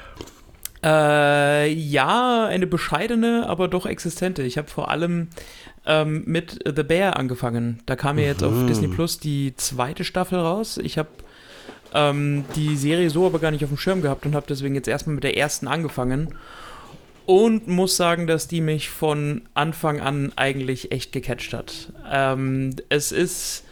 [0.84, 4.44] Äh, ja, eine bescheidene, aber doch existente.
[4.44, 5.30] Ich habe vor allem
[5.86, 7.82] ähm, mit The Bear angefangen.
[7.86, 8.68] Da kam ja jetzt auf Mhm.
[8.68, 10.78] Disney Plus die zweite Staffel raus.
[10.78, 11.10] Ich habe
[11.96, 14.88] ähm, die Serie so aber gar nicht auf dem Schirm gehabt und habe deswegen jetzt
[14.88, 16.36] erstmal mit der ersten angefangen.
[17.26, 21.92] Und muss sagen, dass die mich von Anfang an eigentlich echt gecatcht hat.
[22.12, 23.64] Ähm, es ist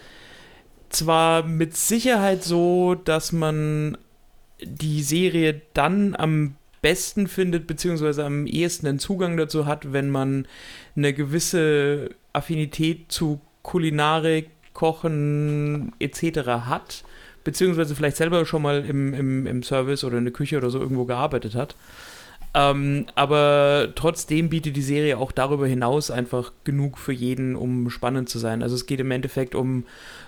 [0.89, 3.97] zwar mit Sicherheit so, dass man
[4.63, 10.47] die Serie dann am besten findet, beziehungsweise am ehesten einen Zugang dazu hat, wenn man
[10.95, 16.39] eine gewisse Affinität zu Kulinarik, Kochen etc.
[16.65, 17.03] hat,
[17.43, 20.79] beziehungsweise vielleicht selber schon mal im, im, im Service oder in der Küche oder so
[20.79, 21.75] irgendwo gearbeitet hat.
[22.55, 28.29] Ähm, aber trotzdem bietet die Serie auch darüber hinaus einfach genug für jeden, um spannend
[28.29, 28.61] zu sein.
[28.61, 29.85] Also es geht im Endeffekt um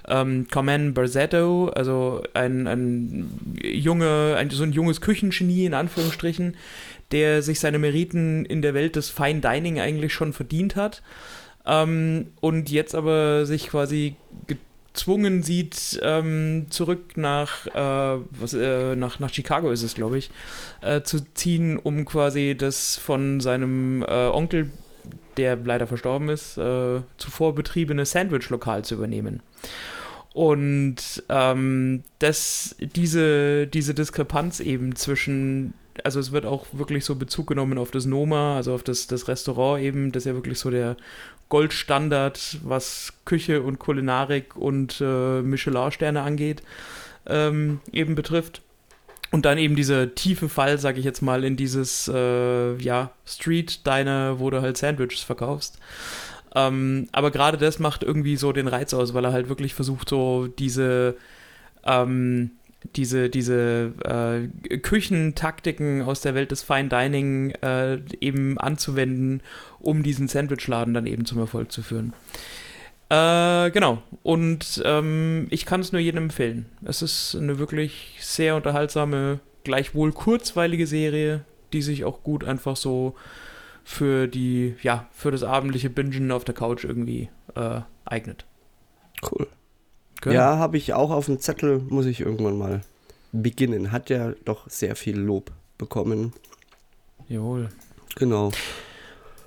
[0.07, 3.29] ähm, Carmen Barzetto, also ein, ein
[3.61, 6.55] junge, ein, so ein junges Küchengenie in Anführungsstrichen,
[7.11, 11.03] der sich seine Meriten in der Welt des Fine Dining eigentlich schon verdient hat
[11.67, 14.15] ähm, und jetzt aber sich quasi
[14.95, 20.31] gezwungen sieht, ähm, zurück nach, äh, was, äh, nach, nach Chicago ist es, glaube ich,
[20.81, 24.71] äh, zu ziehen, um quasi das von seinem äh, Onkel,
[25.35, 29.41] der leider verstorben ist, äh, zuvor betriebene Sandwich-Lokal zu übernehmen.
[30.33, 35.73] Und ähm, das, diese, diese Diskrepanz eben zwischen,
[36.05, 39.27] also es wird auch wirklich so Bezug genommen auf das Noma, also auf das, das
[39.27, 40.95] Restaurant eben, das ja wirklich so der
[41.49, 46.63] Goldstandard, was Küche und Kulinarik und äh, Michelin-Sterne angeht,
[47.27, 48.61] ähm, eben betrifft.
[49.31, 54.39] Und dann eben dieser tiefe Fall, sage ich jetzt mal, in dieses äh, ja, Street-Diner,
[54.39, 55.79] wo du halt Sandwiches verkaufst.
[56.55, 60.07] Ähm, aber gerade das macht irgendwie so den Reiz aus, weil er halt wirklich versucht,
[60.07, 61.17] so diese,
[61.83, 62.51] ähm,
[62.95, 69.41] diese, diese äh, Küchentaktiken aus der Welt des Fine Dining äh, eben anzuwenden,
[69.79, 72.13] um diesen Sandwichladen dann eben zum Erfolg zu führen.
[73.09, 74.01] Äh, genau.
[74.23, 76.65] Und ähm, ich kann es nur jedem empfehlen.
[76.83, 83.15] Es ist eine wirklich sehr unterhaltsame, gleichwohl kurzweilige Serie, die sich auch gut einfach so
[83.83, 88.45] für die, ja, für das abendliche Bingen auf der Couch irgendwie äh, eignet.
[89.21, 89.47] Cool.
[90.25, 90.35] Genau.
[90.35, 92.81] Ja, habe ich auch auf dem Zettel, muss ich irgendwann mal
[93.31, 93.91] beginnen.
[93.91, 96.33] Hat ja doch sehr viel Lob bekommen.
[97.29, 97.69] Jawohl.
[98.15, 98.51] Genau.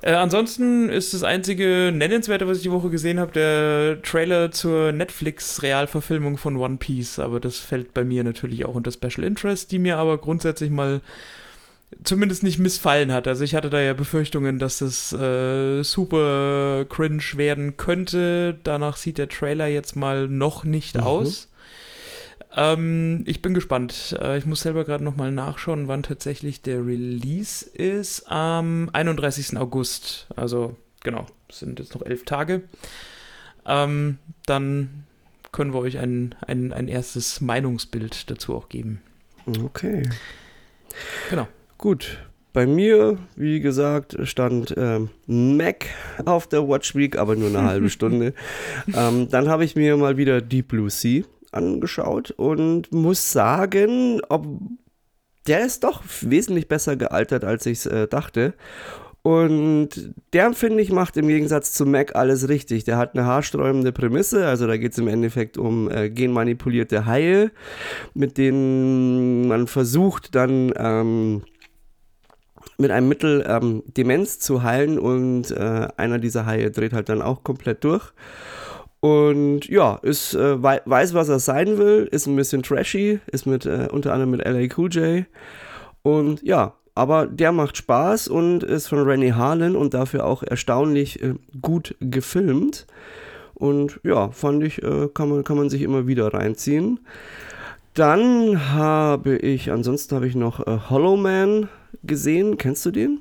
[0.03, 4.93] Äh, ansonsten ist das einzige Nennenswerte, was ich die Woche gesehen habe, der Trailer zur
[4.93, 7.19] Netflix-Realverfilmung von One Piece.
[7.19, 11.01] Aber das fällt bei mir natürlich auch unter Special Interest, die mir aber grundsätzlich mal
[12.05, 13.27] zumindest nicht missfallen hat.
[13.27, 18.59] Also ich hatte da ja Befürchtungen, dass das äh, super cringe werden könnte.
[18.63, 21.03] Danach sieht der Trailer jetzt mal noch nicht Mhm.
[21.03, 21.49] aus.
[22.57, 24.17] Ähm, ich bin gespannt.
[24.21, 28.31] Äh, ich muss selber gerade noch mal nachschauen, wann tatsächlich der Release ist.
[28.31, 29.57] Am 31.
[29.59, 30.27] August.
[30.37, 32.63] Also genau, es sind jetzt noch elf Tage.
[33.67, 35.05] Ähm, dann
[35.53, 39.03] können wir euch ein, ein, ein erstes Meinungsbild dazu auch geben.
[39.65, 40.09] Okay.
[41.31, 41.49] Genau.
[41.79, 42.19] Gut.
[42.53, 45.87] Bei mir, wie gesagt, stand ähm, Mac
[46.25, 48.35] auf der Watch Week, aber nur eine halbe Stunde.
[48.93, 54.47] Ähm, dann habe ich mir mal wieder Deep Blue Sea angeschaut und muss sagen, ob
[55.47, 58.55] der ist doch wesentlich besser gealtert, als ich es äh, dachte.
[59.23, 62.85] Und der, finde ich, macht im Gegensatz zu Mac alles richtig.
[62.85, 67.51] Der hat eine haarsträubende Prämisse, also da geht es im Endeffekt um äh, genmanipulierte Haie,
[68.15, 71.43] mit denen man versucht dann ähm,
[72.79, 77.23] mit einem Mittel ähm, Demenz zu heilen und äh, einer dieser Haie dreht halt dann
[77.23, 78.13] auch komplett durch.
[79.01, 83.47] Und ja, ist, äh, wei weiß, was er sein will, ist ein bisschen trashy, ist
[83.47, 85.25] mit äh, unter anderem mit LA Cool J.
[86.03, 91.23] Und ja, aber der macht Spaß und ist von Rennie Harlan und dafür auch erstaunlich
[91.23, 92.87] äh, gut gefilmt.
[93.55, 97.01] Und ja, fand ich, äh, kann, man, kann man sich immer wieder reinziehen.
[97.95, 101.69] Dann habe ich, ansonsten habe ich noch äh, Hollow Man
[102.05, 102.59] gesehen.
[102.59, 103.19] Kennst du den?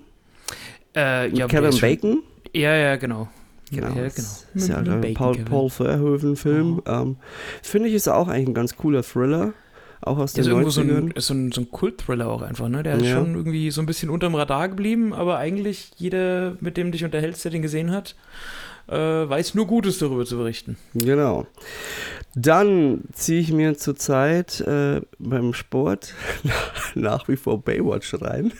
[0.95, 2.23] Äh, Mit ja, Kevin Bacon?
[2.53, 3.27] Ja, ja, genau.
[3.71, 3.87] Genau.
[3.87, 4.05] Ja, genau.
[4.07, 6.81] Das ist ja ein Paul, Bacon, Paul Verhoeven-Film.
[6.87, 7.17] Ähm,
[7.61, 9.53] Finde ich, ist auch eigentlich ein ganz cooler Thriller.
[10.01, 10.97] Auch aus Der den ist irgendwo so 90ern.
[10.97, 12.83] ein, ist so ein, so ein Kult-Thriller auch einfach, ne?
[12.83, 13.15] Der ist Ja.
[13.15, 17.03] schon irgendwie so ein bisschen unterm Radar geblieben, aber eigentlich jeder, mit dem du dich
[17.03, 18.15] unterhältst, der den gesehen hat,
[18.87, 20.77] äh, weiß nur Gutes darüber zu berichten.
[20.93, 21.45] Genau.
[22.39, 26.13] Dann ziehe ich mir zurzeit äh, beim Sport
[26.95, 28.53] nach wie vor Baywatch rein.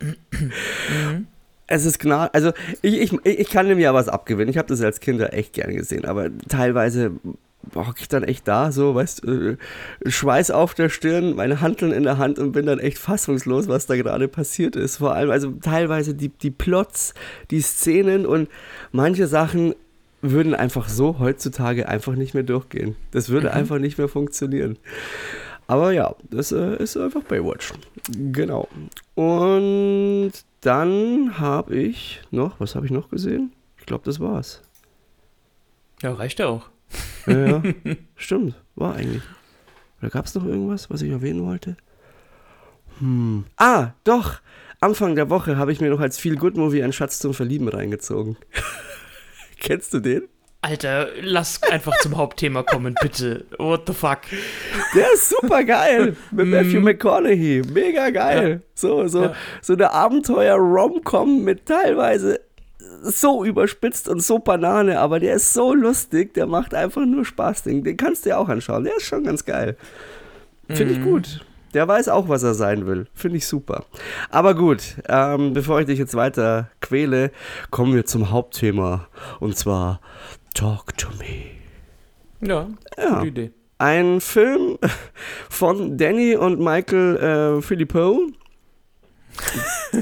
[0.00, 1.26] Mhm.
[1.66, 4.48] Es ist genau, also ich, ich, ich kann dem ja was abgewinnen.
[4.48, 7.12] Ich habe das als Kind ja echt gern gesehen, aber teilweise
[7.74, 9.56] hocke ich dann echt da, so, weißt äh,
[10.06, 13.84] Schweiß auf der Stirn, meine Hanteln in der Hand und bin dann echt fassungslos, was
[13.86, 14.96] da gerade passiert ist.
[14.96, 17.12] Vor allem, also teilweise die, die Plots,
[17.50, 18.48] die Szenen und
[18.92, 19.74] manche Sachen
[20.22, 22.96] würden einfach so heutzutage einfach nicht mehr durchgehen.
[23.10, 23.54] Das würde Mhm.
[23.54, 24.78] einfach nicht mehr funktionieren.
[25.66, 27.72] Aber ja, das äh, ist einfach Baywatch.
[28.10, 28.68] Genau.
[29.14, 33.52] Und dann habe ich noch, was habe ich noch gesehen?
[33.78, 34.62] Ich glaube, das war's.
[36.02, 36.68] Ja, reicht ja auch.
[37.26, 37.62] Ja, ja.
[38.16, 39.22] stimmt, war eigentlich.
[40.00, 41.76] Oder gab es noch irgendwas, was ich erwähnen wollte?
[42.98, 43.44] Hm.
[43.56, 44.40] Ah, doch.
[44.80, 47.68] Anfang der Woche habe ich mir noch als Feel Good Movie einen Schatz zum Verlieben
[47.68, 48.36] reingezogen.
[49.62, 50.22] Kennst du den?
[50.64, 53.46] Alter, lass einfach zum Hauptthema kommen, bitte.
[53.58, 54.20] What the fuck?
[54.94, 56.16] Der ist super geil.
[56.30, 56.84] Mit Matthew Mhm.
[56.84, 57.62] McConaughey.
[57.72, 58.62] Mega geil.
[58.74, 59.34] So, so, Ja.
[59.60, 62.40] so eine Abenteuer-Rom-Com mit teilweise
[63.02, 67.64] so überspitzt und so Banane, aber der ist so lustig, der macht einfach nur Spaß.
[67.64, 68.84] Den, den kannst du dir auch anschauen.
[68.84, 69.76] Der ist schon ganz geil.
[70.68, 71.04] Finde ich Mhm.
[71.04, 71.44] gut.
[71.74, 73.06] Der weiß auch, was er sein will.
[73.14, 73.84] Finde ich super.
[74.30, 77.30] Aber gut, ähm, bevor ich dich jetzt weiter quäle,
[77.70, 79.08] kommen wir zum Hauptthema.
[79.40, 80.00] Und zwar
[80.54, 82.46] Talk to Me.
[82.46, 83.14] Ja, Ja.
[83.16, 83.50] gute Idee.
[83.78, 84.78] Ein Film
[85.48, 87.16] von Danny und Michael
[87.58, 88.20] äh, Filippo.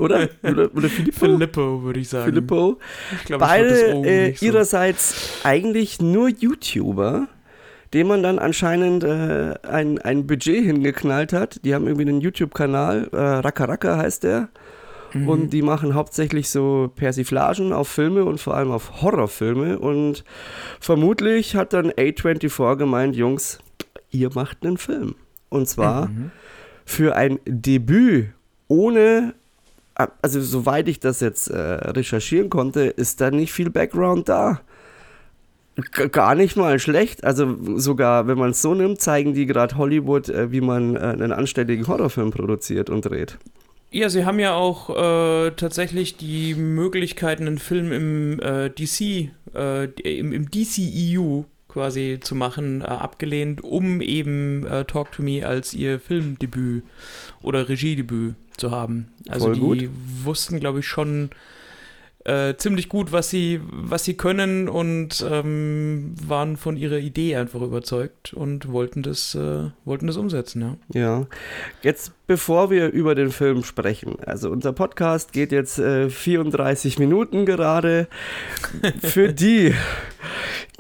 [0.01, 0.29] oder?
[0.43, 1.19] Oder, oder Filippo?
[1.21, 2.25] Filippo, würde ich sagen.
[2.27, 2.79] Filippo.
[3.13, 4.45] Ich ich das Beide O äh, so.
[4.45, 7.29] ihrerseits eigentlich nur YouTuber,
[7.93, 11.65] dem man dann anscheinend äh, ein, ein Budget hingeknallt hat.
[11.65, 14.49] Die haben irgendwie einen YouTube-Kanal, äh, Raka Raka heißt der.
[15.13, 15.29] Mhm.
[15.29, 19.79] Und die machen hauptsächlich so Persiflagen auf Filme und vor allem auf Horrorfilme.
[19.79, 20.23] Und
[20.79, 23.59] vermutlich hat dann A24 gemeint, Jungs,
[24.11, 25.17] ihr macht einen Film.
[25.49, 26.31] Und zwar Mhm.
[26.85, 28.29] für ein Debüt
[28.69, 29.35] ohne,
[30.23, 34.61] also soweit ich das jetzt äh, recherchieren konnte, ist da nicht viel Background da.
[36.13, 37.25] Gar nicht mal schlecht.
[37.25, 41.01] Also sogar, wenn man es so nimmt, zeigen die gerade Hollywood, äh, wie man äh,
[41.01, 43.39] einen anständigen Horrorfilm produziert und dreht.
[43.93, 49.85] Ja, sie haben ja auch äh, tatsächlich die Möglichkeit, einen Film im äh, DC, äh,
[50.03, 55.99] im, im DCEU quasi zu machen, äh, abgelehnt, um eben Talk to Me als ihr
[55.99, 56.85] Filmdebüt
[57.43, 59.09] oder Regiedebüt zu haben.
[59.29, 59.91] Also Voll die gut.
[60.25, 61.31] wussten, glaube ich, schon
[62.25, 67.63] äh, ziemlich gut, was sie, was sie können und ähm, waren von ihrer Idee einfach
[67.63, 71.01] überzeugt und wollten das, äh, wollten das umsetzen, ja.
[71.01, 71.27] Ja.
[71.83, 77.47] Jetzt, bevor wir über den Film sprechen, also unser Podcast geht jetzt äh, 34 Minuten
[77.47, 78.07] gerade.
[79.03, 79.75] Für die,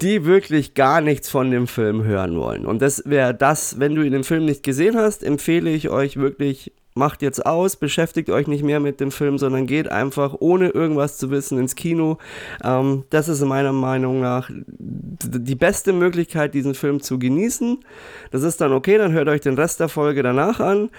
[0.02, 2.66] die wirklich gar nichts von dem Film hören wollen.
[2.66, 6.72] Und das wäre das, wenn du den Film nicht gesehen hast, empfehle ich euch wirklich
[6.94, 11.18] macht jetzt aus, beschäftigt euch nicht mehr mit dem Film, sondern geht einfach ohne irgendwas
[11.18, 12.18] zu wissen ins Kino.
[12.64, 17.78] Ähm, das ist meiner Meinung nach die beste Möglichkeit, diesen Film zu genießen.
[18.30, 20.90] Das ist dann okay, dann hört euch den Rest der Folge danach an.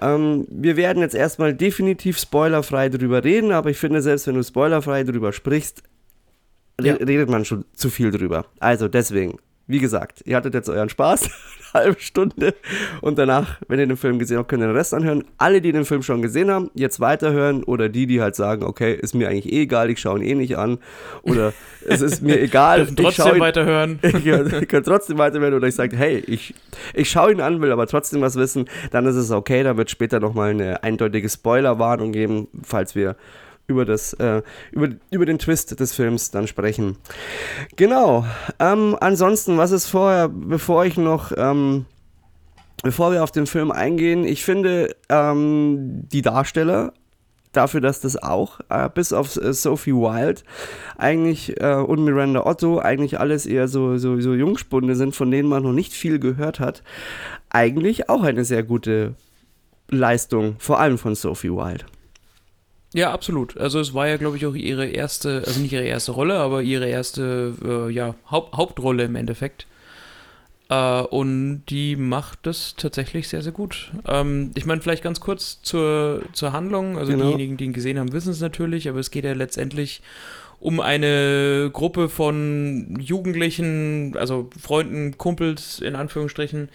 [0.00, 4.42] Ähm, wir werden jetzt erstmal definitiv spoilerfrei drüber reden, aber ich finde, selbst wenn du
[4.42, 5.82] spoilerfrei drüber sprichst,
[6.80, 6.94] ja.
[6.94, 8.46] redet man schon zu viel drüber.
[8.58, 11.28] Also deswegen, wie gesagt, ihr hattet jetzt euren Spaß,
[11.72, 12.54] eine halbe Stunde
[13.00, 15.24] und danach, wenn ihr den Film gesehen habt, könnt ihr den Rest anhören.
[15.38, 18.94] Alle, die den Film schon gesehen haben, jetzt weiterhören oder die, die halt sagen, okay,
[18.94, 20.78] ist mir eigentlich eh egal, ich schaue ihn eh nicht an
[21.22, 21.52] oder
[21.88, 22.86] es ist mir egal.
[22.94, 23.98] Trotzdem ihn, weiterhören.
[24.02, 26.54] ich kann trotzdem weiterhören oder ich sage, hey, ich,
[26.94, 29.90] ich schaue ihn an, will aber trotzdem was wissen, dann ist es okay, dann wird
[29.90, 33.16] später nochmal eine eindeutige Spoilerwarnung geben, falls wir
[33.66, 34.42] über, das, äh,
[34.72, 36.96] über, über den Twist des Films dann sprechen.
[37.76, 38.24] Genau.
[38.58, 41.86] Ähm, ansonsten, was ist vorher, bevor ich noch, ähm,
[42.82, 46.92] bevor wir auf den Film eingehen, ich finde ähm, die Darsteller
[47.56, 50.42] dafür, dass das auch, äh, bis auf äh, Sophie Wilde
[50.98, 55.48] eigentlich äh, und Miranda Otto eigentlich alles eher so, so, so Jungspunde sind, von denen
[55.48, 56.82] man noch nicht viel gehört hat,
[57.48, 59.14] eigentlich auch eine sehr gute
[59.88, 61.84] Leistung, vor allem von Sophie Wilde.
[62.94, 63.56] Ja, absolut.
[63.58, 66.62] Also es war ja, glaube ich, auch ihre erste, also nicht ihre erste Rolle, aber
[66.62, 69.66] ihre erste äh, ja, Haupt Hauptrolle im Endeffekt.
[70.68, 73.92] Äh, und die macht das tatsächlich sehr, sehr gut.
[74.06, 76.98] Ähm, ich meine, vielleicht ganz kurz zur, zur Handlung.
[76.98, 77.26] Also genau.
[77.26, 80.02] diejenigen, die ihn gesehen haben, wissen es natürlich, aber es geht ja letztendlich
[80.58, 86.70] um eine Gruppe von Jugendlichen, also Freunden, Kumpels in Anführungsstrichen,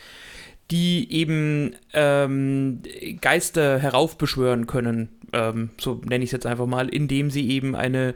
[0.72, 2.82] die eben ähm,
[3.22, 8.16] Geister heraufbeschwören können ähm, so nenne ich es jetzt einfach mal, indem sie eben eine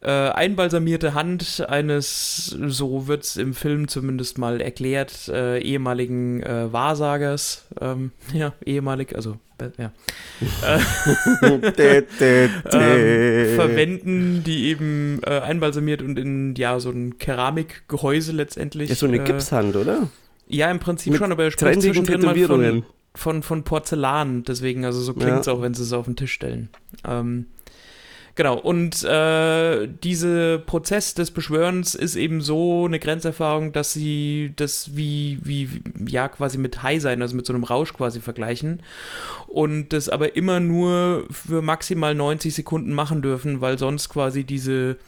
[0.00, 6.70] äh, einbalsamierte Hand eines, so wird es im Film zumindest mal erklärt, äh, ehemaligen äh,
[6.72, 9.92] Wahrsagers, ähm, ja, ehemalig, also äh, ja,
[12.72, 18.90] ähm, verwenden, die eben äh, einbalsamiert und in ja so ein Keramikgehäuse letztendlich.
[18.90, 20.08] Ist so eine äh, Gipshand, oder?
[20.46, 22.84] Ja, im Prinzip Mit schon, aber er spricht zwischendrin mal von,
[23.14, 25.52] von, von Porzellan, deswegen, also so klingt es ja.
[25.52, 26.68] auch, wenn sie es auf den Tisch stellen.
[27.06, 27.46] Ähm,
[28.34, 34.96] genau, und äh, dieser Prozess des Beschwörens ist eben so eine Grenzerfahrung, dass sie das
[34.96, 35.68] wie, wie,
[36.06, 38.82] ja, quasi mit High sein, also mit so einem Rausch quasi vergleichen
[39.46, 44.98] und das aber immer nur für maximal 90 Sekunden machen dürfen, weil sonst quasi diese,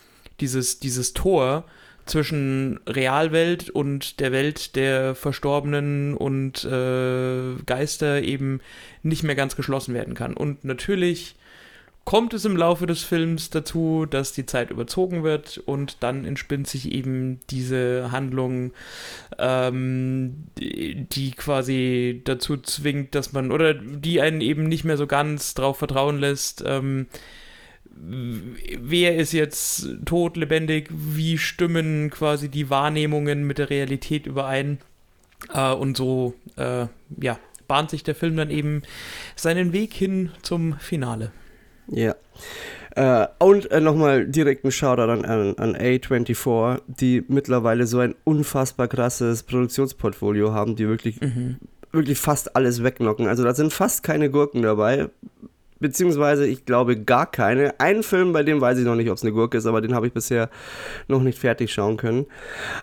[0.41, 1.65] dieses, dieses Tor
[2.07, 8.61] zwischen Realwelt und der Welt der Verstorbenen und äh, Geister eben
[9.03, 10.35] nicht mehr ganz geschlossen werden kann.
[10.35, 11.37] Und natürlich
[12.07, 16.69] kommt es im Laufe des Films dazu, dass die Zeit überzogen wird und dann entspinnt
[16.69, 18.73] sich eben diese Handlung,
[19.39, 25.55] ähm, die quasi dazu zwingt, dass man, oder die einen eben nicht mehr so ganz
[25.55, 27.09] drauf vertrauen lässt, ähm,
[27.99, 34.79] wer ist jetzt tot, lebendig, wie stimmen quasi die Wahrnehmungen mit der Realität überein.
[35.53, 36.87] Äh, und so, äh,
[37.21, 37.39] ja,
[37.69, 38.83] bahnt sich der Film dann eben
[39.35, 41.33] seinen Weg hin zum Finale.
[41.89, 42.15] Ja.
[42.99, 48.15] Uh, und uh, nochmal direkt ein Shoutout an, an, an, A24, die mittlerweile so ein
[48.25, 51.57] unfassbar krasses Produktionsportfolio haben, die wirklich, mhm.
[51.93, 53.29] wirklich fast alles wegnocken.
[53.29, 55.11] Also da sind fast keine Gurken dabei,
[55.81, 57.79] beziehungsweise ich glaube gar keine.
[57.81, 59.95] Einen Film, bei dem weiß ich noch nicht, ob es eine Gurke ist, aber den
[59.95, 60.49] habe ich bisher
[61.09, 62.27] noch nicht fertig schauen können.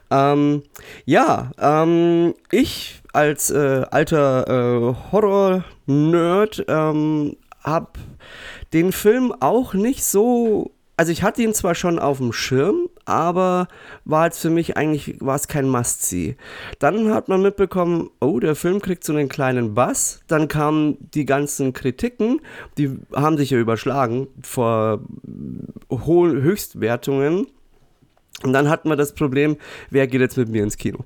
[0.09, 0.63] Ähm,
[1.05, 7.91] ja, ähm, ich als äh, alter äh, Horror-Nerd ähm, habe
[8.73, 13.68] den Film auch nicht so also ich hatte ihn zwar schon auf dem Schirm, aber
[14.06, 16.36] war jetzt für mich eigentlich, war es kein Must-See.
[16.80, 20.22] Dann hat man mitbekommen, oh, der Film kriegt so einen kleinen Bass.
[20.28, 22.41] Dann kamen die ganzen Kritiken,
[22.78, 25.01] die haben sich ja überschlagen vor
[25.89, 27.47] hohen Höchstwertungen.
[28.43, 29.58] Und dann hatten wir das Problem,
[29.89, 30.99] wer geht jetzt mit mir ins Kino?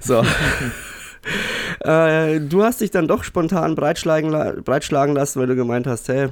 [0.00, 0.22] So.
[1.80, 6.28] äh, du hast dich dann doch spontan breitschlagen, breitschlagen lassen, weil du gemeint hast, hey,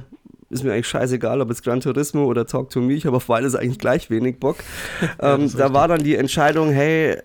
[0.55, 3.27] ist mir eigentlich scheißegal, ob es Gran Turismo oder Talk to Me, ich habe auf
[3.27, 4.57] beides eigentlich gleich wenig Bock.
[5.21, 7.17] ja, ähm, da war dann die Entscheidung, hey,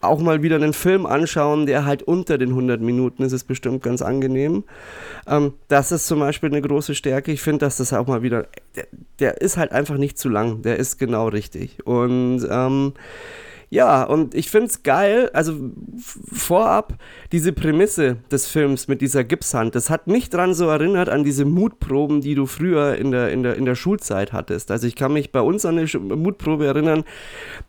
[0.00, 3.82] auch mal wieder einen Film anschauen, der halt unter den 100 Minuten ist, ist bestimmt
[3.82, 4.64] ganz angenehm.
[5.26, 7.32] Ähm, das ist zum Beispiel eine große Stärke.
[7.32, 8.86] Ich finde, dass das auch mal wieder, der,
[9.18, 11.84] der, ist halt einfach nicht zu lang, der ist genau richtig.
[11.84, 12.92] Und ähm,
[13.70, 15.52] Ja, und ich finde es geil, also
[16.32, 16.94] vorab
[17.32, 21.44] diese Prämisse des Films mit dieser Gipshand, das hat mich dran so erinnert an diese
[21.44, 24.70] Mutproben, die du früher in der, in der, in der Schulzeit hattest.
[24.70, 27.04] Also ich kann mich bei uns an eine Mutprobe erinnern,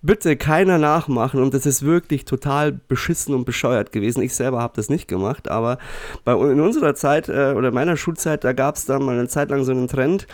[0.02, 4.22] bitte keiner nachmachen und das ist wirklich total beschissen und bescheuert gewesen.
[4.22, 5.80] Ich selber habe das nicht gemacht, aber
[6.24, 9.50] bei, in unserer Zeit äh, oder meiner Schulzeit, da gab es da mal eine Zeit
[9.50, 10.28] lang so einen Trend,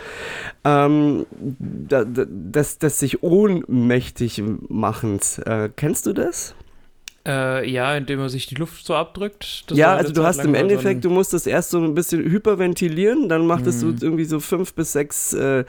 [0.64, 1.26] ähm,
[1.58, 5.40] da, da, das, das sich ohnmächtig machend.
[5.44, 6.54] Äh, äh, kennst du das?
[7.26, 9.64] Äh, ja, indem er sich die Luft so abdrückt.
[9.72, 13.28] Ja, also du hast im Endeffekt, so du musst das erst so ein bisschen hyperventilieren,
[13.28, 13.98] dann machtest mhm.
[13.98, 15.64] du irgendwie so fünf bis sechs äh,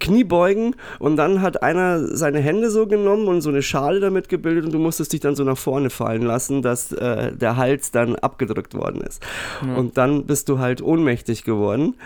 [0.00, 4.64] Kniebeugen und dann hat einer seine Hände so genommen und so eine Schale damit gebildet
[4.64, 8.16] und du musstest dich dann so nach vorne fallen lassen, dass äh, der Hals dann
[8.16, 9.22] abgedrückt worden ist.
[9.62, 9.76] Mhm.
[9.76, 11.96] Und dann bist du halt ohnmächtig geworden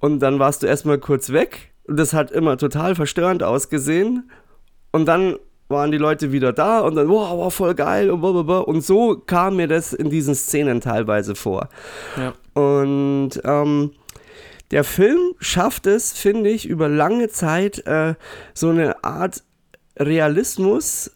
[0.00, 4.30] und dann warst du erstmal kurz weg und das hat immer total verstörend ausgesehen
[4.92, 5.36] und dann
[5.68, 8.58] waren die Leute wieder da und dann, wow, wow voll geil und blablabla.
[8.58, 11.68] Und so kam mir das in diesen Szenen teilweise vor.
[12.16, 12.34] Ja.
[12.60, 13.92] Und ähm,
[14.70, 18.14] der Film schafft es, finde ich, über lange Zeit äh,
[18.52, 19.42] so eine Art
[19.98, 21.12] Realismus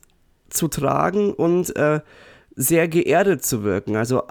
[0.49, 2.01] zu tragen und äh,
[2.55, 3.97] sehr geerdet zu wirken.
[3.97, 4.23] Also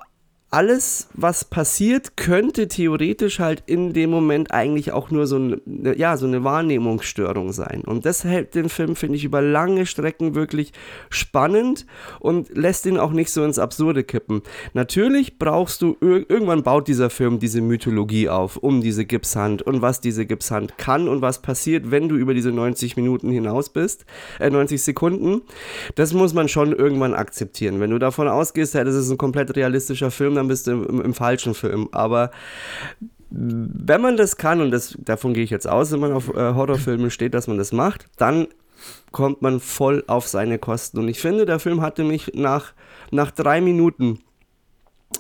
[0.58, 5.62] alles, was passiert, könnte theoretisch halt in dem Moment eigentlich auch nur so eine,
[5.96, 7.84] ja, so eine Wahrnehmungsstörung sein.
[7.86, 10.74] Und das hält den Film, finde ich, über lange Strecken wirklich
[11.12, 11.86] spannend
[12.20, 14.42] und lässt ihn auch nicht so ins Absurde kippen.
[14.74, 20.02] Natürlich brauchst du, irgendwann baut dieser Film diese Mythologie auf, um diese Gipshand und was
[20.02, 24.06] diese Gipshand kann und was passiert, wenn du über diese 90 Minuten hinaus bist,
[24.40, 25.44] äh, 90 Sekunden.
[25.94, 27.80] Das muss man schon irgendwann akzeptieren.
[27.80, 31.02] Wenn du davon ausgehst, ja, das ist ein komplett realistischer Film, dann bist du im,
[31.02, 31.90] im falschen Film.
[31.92, 32.32] Aber
[33.30, 36.54] wenn man das kann, und das, davon gehe ich jetzt aus, wenn man auf äh,
[36.54, 38.48] Horrorfilme steht, dass man das macht, dann
[39.12, 41.00] kommt man voll auf seine Kosten.
[41.00, 42.74] Und ich finde, der Film hatte mich nach,
[43.12, 44.20] nach drei Minuten.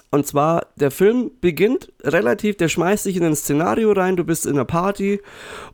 [0.10, 4.46] Und zwar, der Film beginnt relativ, der schmeißt sich in ein Szenario rein, du bist
[4.46, 5.22] in einer Party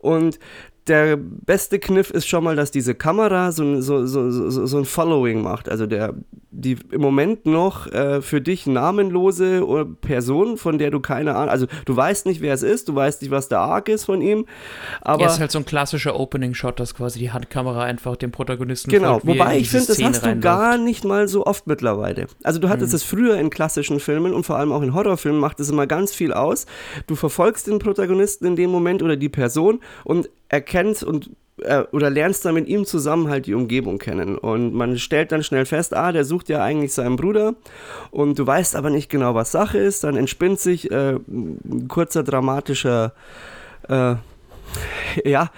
[0.00, 0.38] und
[0.86, 4.84] der beste Kniff ist schon mal, dass diese Kamera so, so, so, so, so ein
[4.84, 5.68] Following macht.
[5.68, 6.14] Also der,
[6.50, 11.66] die im Moment noch äh, für dich namenlose Person, von der du keine Ahnung, also
[11.86, 14.46] du weißt nicht, wer es ist, du weißt nicht, was der Arc ist von ihm,
[15.00, 15.22] aber...
[15.22, 19.20] Ja, ist halt so ein klassischer Opening-Shot, dass quasi die Handkamera einfach dem Protagonisten Genau,
[19.20, 22.26] folgt, wobei ich finde, das hast du gar nicht mal so oft mittlerweile.
[22.42, 22.96] Also du hattest mhm.
[22.96, 26.14] es früher in klassischen Filmen und vor allem auch in Horrorfilmen macht es immer ganz
[26.14, 26.66] viel aus.
[27.06, 32.10] Du verfolgst den Protagonisten in dem Moment oder die Person und erkennst und äh, oder
[32.10, 34.36] lernst dann mit ihm zusammen halt die Umgebung kennen.
[34.36, 37.54] Und man stellt dann schnell fest, ah, der sucht ja eigentlich seinen Bruder
[38.10, 40.04] und du weißt aber nicht genau, was Sache ist.
[40.04, 43.12] Dann entspinnt sich äh, ein kurzer dramatischer,
[43.88, 44.16] äh,
[45.24, 45.50] ja,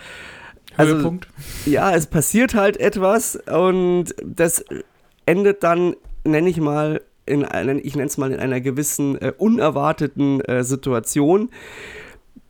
[0.77, 1.29] also, Höhepunkt.
[1.65, 4.65] Ja, es passiert halt etwas und das
[5.25, 9.33] endet dann, nenne ich mal, in einer, ich nenne es mal in einer gewissen äh,
[9.37, 11.51] unerwarteten äh, Situation.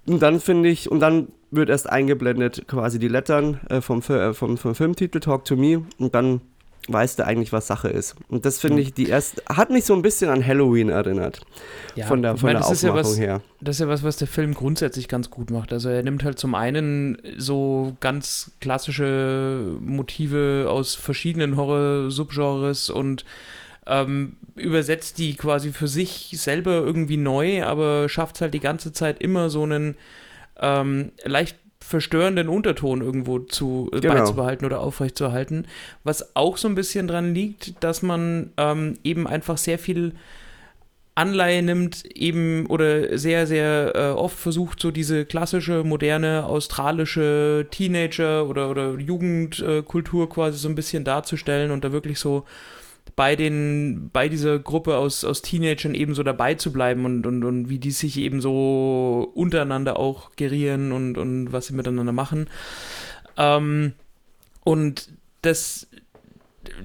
[0.07, 4.35] Und dann finde ich, und dann wird erst eingeblendet quasi die Lettern äh, vom, äh,
[4.35, 6.41] vom, vom Filmtitel Talk to Me und dann
[6.89, 8.15] weißt du eigentlich, was Sache ist.
[8.29, 11.41] Und das finde ich, die erst hat mich so ein bisschen an Halloween erinnert.
[11.95, 13.43] Ja, von der, von meine, der Aufmachung ja was, her.
[13.61, 15.73] Das ist ja was, was der Film grundsätzlich ganz gut macht.
[15.73, 23.25] Also er nimmt halt zum einen so ganz klassische Motive aus verschiedenen Horror-Subgenres und
[23.87, 28.93] ähm, übersetzt die quasi für sich selber irgendwie neu, aber schafft es halt die ganze
[28.93, 29.97] Zeit immer so einen
[30.61, 34.15] ähm, leicht verstörenden Unterton irgendwo zu äh, genau.
[34.15, 35.67] beizubehalten oder aufrechtzuerhalten.
[36.03, 40.15] Was auch so ein bisschen dran liegt, dass man ähm, eben einfach sehr viel
[41.15, 48.47] Anleihe nimmt, eben oder sehr, sehr äh, oft versucht, so diese klassische, moderne, australische Teenager-
[48.47, 52.45] oder, oder Jugendkultur äh, quasi so ein bisschen darzustellen und da wirklich so
[53.15, 57.45] bei den, bei dieser Gruppe aus, aus Teenagern eben so dabei zu bleiben und, und,
[57.45, 62.49] und wie die sich eben so untereinander auch gerieren und, und was sie miteinander machen.
[63.37, 63.93] Ähm,
[64.65, 65.09] und
[65.43, 65.87] das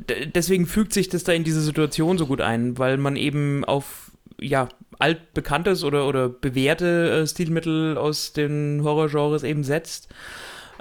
[0.07, 4.11] deswegen fügt sich das da in diese Situation so gut ein, weil man eben auf
[4.39, 4.69] ja,
[4.99, 10.09] altbekanntes oder, oder bewährte äh, Stilmittel aus den Horrorgenres eben setzt,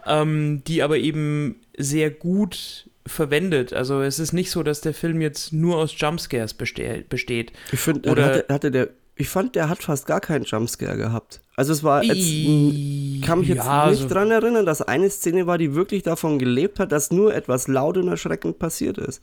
[0.06, 3.72] ähm, die aber eben sehr gut verwendet.
[3.72, 7.52] Also es ist nicht so, dass der Film jetzt nur aus Jumpscares beste besteht.
[7.72, 11.40] Ich finde, hatte, hatte der, ich fand, der hat fast gar keinen Jumpscare gehabt.
[11.56, 15.46] Also es war jetzt, kann mich jetzt ja, nicht so dran erinnern, dass eine Szene
[15.46, 19.22] war, die wirklich davon gelebt hat, dass nur etwas laut und erschreckend passiert ist.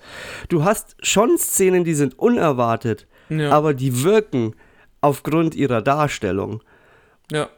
[0.49, 3.49] Du hast schon Szenen, die sind unerwartet, ja.
[3.49, 4.53] aber die wirken
[5.01, 6.61] aufgrund ihrer Darstellung.
[7.31, 7.49] Ja.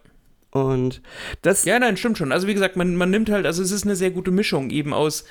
[0.52, 1.02] Und
[1.42, 1.66] das.
[1.66, 2.32] Ja, nein, stimmt schon.
[2.32, 4.94] Also wie gesagt, man, man nimmt halt, also es ist eine sehr gute Mischung eben
[4.94, 5.26] aus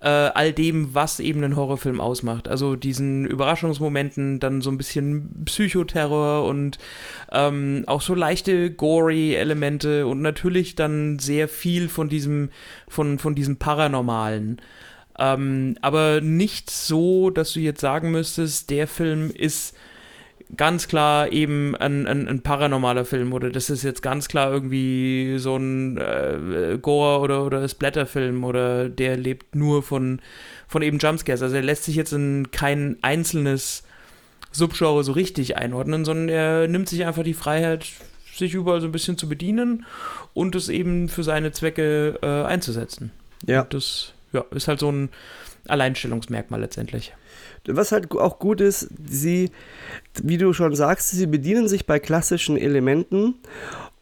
[0.00, 2.48] äh, all dem, was eben einen Horrorfilm ausmacht.
[2.48, 6.78] Also diesen Überraschungsmomenten, dann so ein bisschen Psychoterror und
[7.32, 12.50] ähm, auch so leichte gory-Elemente und natürlich dann sehr viel von diesem,
[12.88, 14.60] von, von diesem Paranormalen.
[15.18, 19.74] Ähm, aber nicht so, dass du jetzt sagen müsstest, der Film ist
[20.56, 25.36] ganz klar eben ein, ein, ein, paranormaler Film oder das ist jetzt ganz klar irgendwie
[25.38, 30.20] so ein äh, Gore- oder, oder Splatter-Film oder der lebt nur von,
[30.68, 31.42] von eben Jumpscares.
[31.42, 33.84] Also er lässt sich jetzt in kein einzelnes
[34.52, 37.86] Subgenre so richtig einordnen, sondern er nimmt sich einfach die Freiheit,
[38.34, 39.86] sich überall so ein bisschen zu bedienen
[40.32, 43.10] und es eben für seine Zwecke äh, einzusetzen.
[43.46, 43.62] Ja.
[43.62, 45.08] Und das ja, ist halt so ein
[45.66, 47.12] Alleinstellungsmerkmal letztendlich
[47.66, 49.50] was halt auch gut ist, sie,
[50.22, 53.34] wie du schon sagst, sie bedienen sich bei klassischen Elementen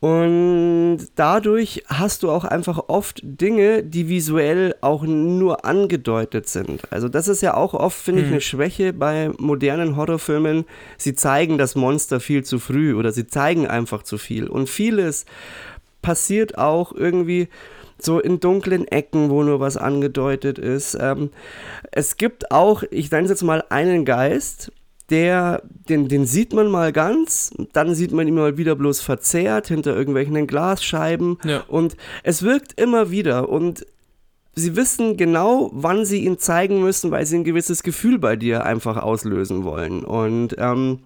[0.02, 6.82] und dadurch hast du auch einfach oft Dinge, die visuell auch nur angedeutet sind.
[6.90, 8.40] Also das ist ja auch oft, finde ich, eine mhm.
[8.40, 10.64] Schwäche bei modernen Horrorfilmen.
[10.98, 14.48] Sie zeigen das Monster viel zu früh oder sie zeigen einfach zu viel.
[14.48, 15.24] Und vieles
[16.02, 17.48] passiert auch irgendwie
[18.04, 20.96] so in dunklen Ecken, wo nur was angedeutet ist.
[21.00, 21.30] Ähm,
[21.90, 24.72] es gibt auch, ich nenne es jetzt mal einen Geist,
[25.10, 29.68] der, den, den sieht man mal ganz, dann sieht man ihn mal wieder bloß verzerrt
[29.68, 31.64] hinter irgendwelchen Glasscheiben ja.
[31.68, 33.84] und es wirkt immer wieder und
[34.54, 38.64] sie wissen genau, wann sie ihn zeigen müssen, weil sie ein gewisses Gefühl bei dir
[38.64, 41.00] einfach auslösen wollen und ähm,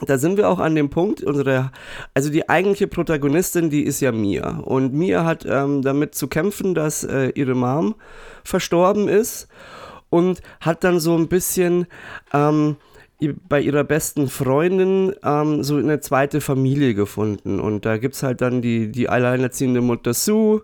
[0.00, 1.70] da sind wir auch an dem Punkt, unsere,
[2.14, 4.58] also die eigentliche Protagonistin, die ist ja Mia.
[4.58, 7.94] Und Mia hat ähm, damit zu kämpfen, dass äh, ihre Mom
[8.42, 9.46] verstorben ist
[10.10, 11.86] und hat dann so ein bisschen
[12.32, 12.76] ähm,
[13.48, 17.60] bei ihrer besten Freundin ähm, so eine zweite Familie gefunden.
[17.60, 20.62] Und da gibt es halt dann die, die alleinerziehende Mutter Sue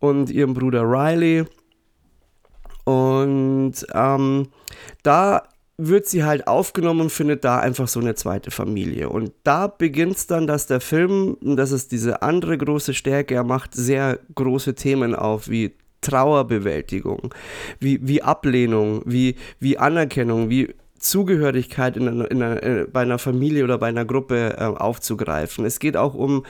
[0.00, 1.44] und ihren Bruder Riley.
[2.84, 4.48] Und ähm,
[5.04, 5.42] da
[5.78, 9.10] wird sie halt aufgenommen und findet da einfach so eine zweite Familie.
[9.10, 13.44] Und da beginnt es dann, dass der Film, das ist diese andere große Stärke, er
[13.44, 17.34] macht sehr große Themen auf, wie Trauerbewältigung,
[17.78, 23.18] wie, wie Ablehnung, wie, wie Anerkennung, wie Zugehörigkeit in einer, in einer, äh, bei einer
[23.18, 25.64] Familie oder bei einer Gruppe äh, aufzugreifen.
[25.64, 26.44] Es geht auch um,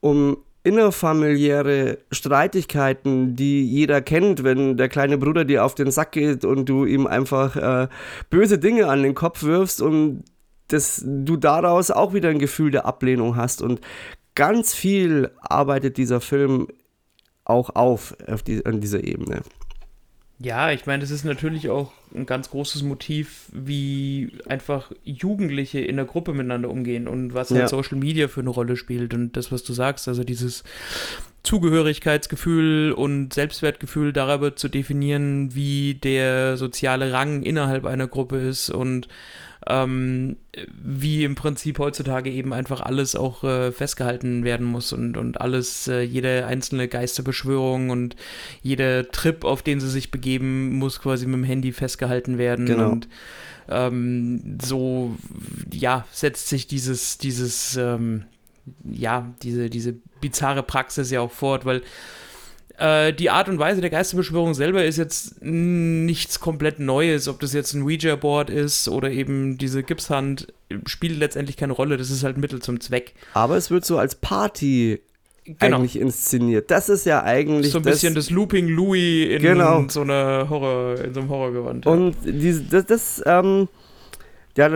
[0.00, 6.44] um innerfamiliäre Streitigkeiten, die jeder kennt, wenn der kleine Bruder dir auf den Sack geht
[6.44, 7.88] und du ihm einfach äh,
[8.30, 10.24] böse Dinge an den Kopf wirfst und
[10.68, 13.62] dass du daraus auch wieder ein Gefühl der Ablehnung hast.
[13.62, 13.80] Und
[14.34, 16.68] ganz viel arbeitet dieser Film
[17.44, 19.42] auch auf, auf die, an dieser Ebene.
[20.40, 25.96] Ja, ich meine, das ist natürlich auch ein ganz großes Motiv, wie einfach Jugendliche in
[25.96, 27.68] der Gruppe miteinander umgehen und was halt ja.
[27.68, 30.62] Social Media für eine Rolle spielt und das, was du sagst, also dieses
[31.42, 39.08] Zugehörigkeitsgefühl und Selbstwertgefühl darüber zu definieren, wie der soziale Rang innerhalb einer Gruppe ist und
[39.66, 40.36] ähm,
[40.82, 45.88] wie im Prinzip heutzutage eben einfach alles auch äh, festgehalten werden muss und, und alles,
[45.88, 48.16] äh, jede einzelne Geisterbeschwörung und
[48.62, 52.66] jeder Trip, auf den sie sich begeben, muss quasi mit dem Handy festgehalten werden.
[52.66, 52.90] Genau.
[52.90, 53.08] Und
[53.68, 55.16] ähm, so,
[55.72, 58.24] ja, setzt sich dieses, dieses, ähm,
[58.84, 61.82] ja, diese, diese bizarre Praxis ja auch fort, weil
[62.78, 67.28] äh, die Art und Weise der Geisterbeschwörung selber ist jetzt nichts komplett Neues.
[67.28, 70.52] Ob das jetzt ein Ouija-Board ist oder eben diese Gipshand,
[70.86, 71.96] spielt letztendlich keine Rolle.
[71.96, 73.14] Das ist halt Mittel zum Zweck.
[73.34, 75.00] Aber es wird so als Party
[75.44, 75.78] genau.
[75.78, 76.70] eigentlich inszeniert.
[76.70, 77.72] Das ist ja eigentlich.
[77.72, 79.84] So ein bisschen das Looping Louis in genau.
[79.88, 81.84] so einer Horror, in so einem Horrorgewand.
[81.84, 81.90] Ja.
[81.90, 83.68] Und diese, das, das ähm,
[84.56, 84.70] ja,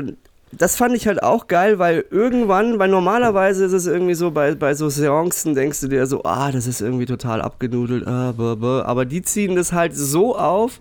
[0.52, 4.54] das fand ich halt auch geil, weil irgendwann, weil normalerweise ist es irgendwie so, bei,
[4.54, 8.54] bei so Seancen denkst du dir so, ah, das ist irgendwie total abgenudelt, ah, blah,
[8.54, 8.82] blah.
[8.82, 10.80] aber die ziehen das halt so auf,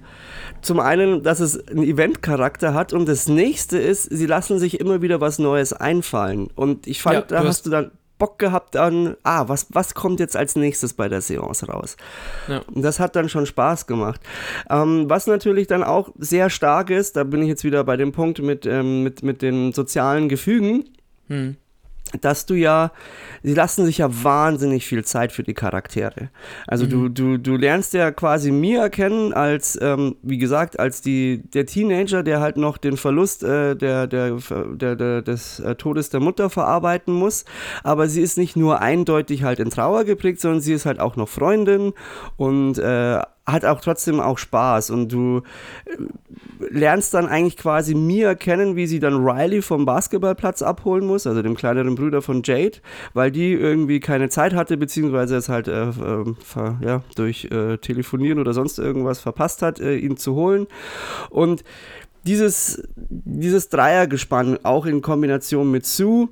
[0.62, 5.02] zum einen, dass es einen Eventcharakter hat und das nächste ist, sie lassen sich immer
[5.02, 7.92] wieder was Neues einfallen und ich fand, ja, da hast du dann
[8.22, 11.98] Bock gehabt an, ah, was, was kommt jetzt als nächstes bei der Seance raus?
[12.48, 12.62] Ja.
[12.72, 14.22] Und das hat dann schon Spaß gemacht.
[14.70, 18.12] Ähm, was natürlich dann auch sehr stark ist, da bin ich jetzt wieder bei dem
[18.12, 20.86] Punkt mit, ähm, mit, mit den sozialen Gefügen.
[21.30, 21.56] Hm
[22.20, 22.92] dass du ja,
[23.44, 26.30] sie lassen sich ja wahnsinnig viel Zeit für die Charaktere.
[26.68, 26.90] Also mhm.
[26.90, 31.66] du, du, du lernst ja quasi Mia kennen als, ähm, wie gesagt, als die, der
[31.66, 34.38] Teenager, der halt noch den Verlust äh, der, der,
[34.76, 37.46] der, der, des äh, Todes der Mutter verarbeiten muss.
[37.84, 41.16] Aber sie ist nicht nur eindeutig halt in Trauer geprägt, sondern sie ist halt auch
[41.16, 41.94] noch Freundin
[42.38, 45.42] und äh, hat auch trotzdem auch Spaß und du
[45.86, 45.98] äh,
[46.70, 51.42] lernst dann eigentlich quasi Mia kennen, wie sie dann Riley vom Basketballplatz abholen muss, also
[51.42, 52.80] dem kleineren Bruder von Jade,
[53.14, 57.78] weil die irgendwie keine Zeit hatte, beziehungsweise es halt äh, äh, ver, ja, durch äh,
[57.78, 60.68] Telefonieren oder sonst irgendwas verpasst hat, äh, ihn zu holen.
[61.30, 61.64] Und
[62.24, 66.30] dieses, dieses Dreiergespann, auch in Kombination mit Sue,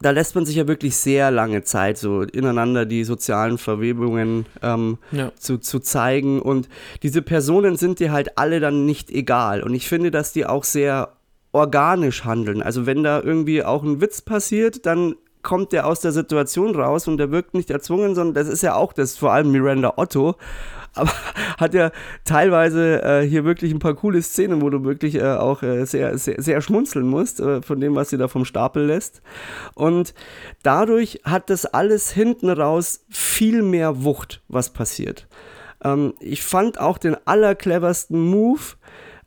[0.00, 4.98] da lässt man sich ja wirklich sehr lange Zeit, so ineinander die sozialen Verwebungen ähm,
[5.10, 5.32] ja.
[5.38, 6.40] zu, zu zeigen.
[6.42, 6.68] Und
[7.02, 9.62] diese Personen sind dir halt alle dann nicht egal.
[9.62, 11.12] Und ich finde, dass die auch sehr
[11.52, 12.60] organisch handeln.
[12.60, 17.06] Also wenn da irgendwie auch ein Witz passiert, dann kommt der aus der Situation raus
[17.08, 20.34] und der wirkt nicht erzwungen, sondern das ist ja auch das, vor allem Miranda Otto,
[20.96, 21.12] aber
[21.58, 21.90] hat ja
[22.24, 26.16] teilweise äh, hier wirklich ein paar coole Szenen, wo du wirklich äh, auch äh, sehr,
[26.18, 29.22] sehr, sehr schmunzeln musst äh, von dem, was sie da vom Stapel lässt.
[29.74, 30.14] Und
[30.62, 35.26] dadurch hat das alles hinten raus viel mehr Wucht, was passiert.
[35.84, 38.76] Ähm, ich fand auch den allercleversten Move,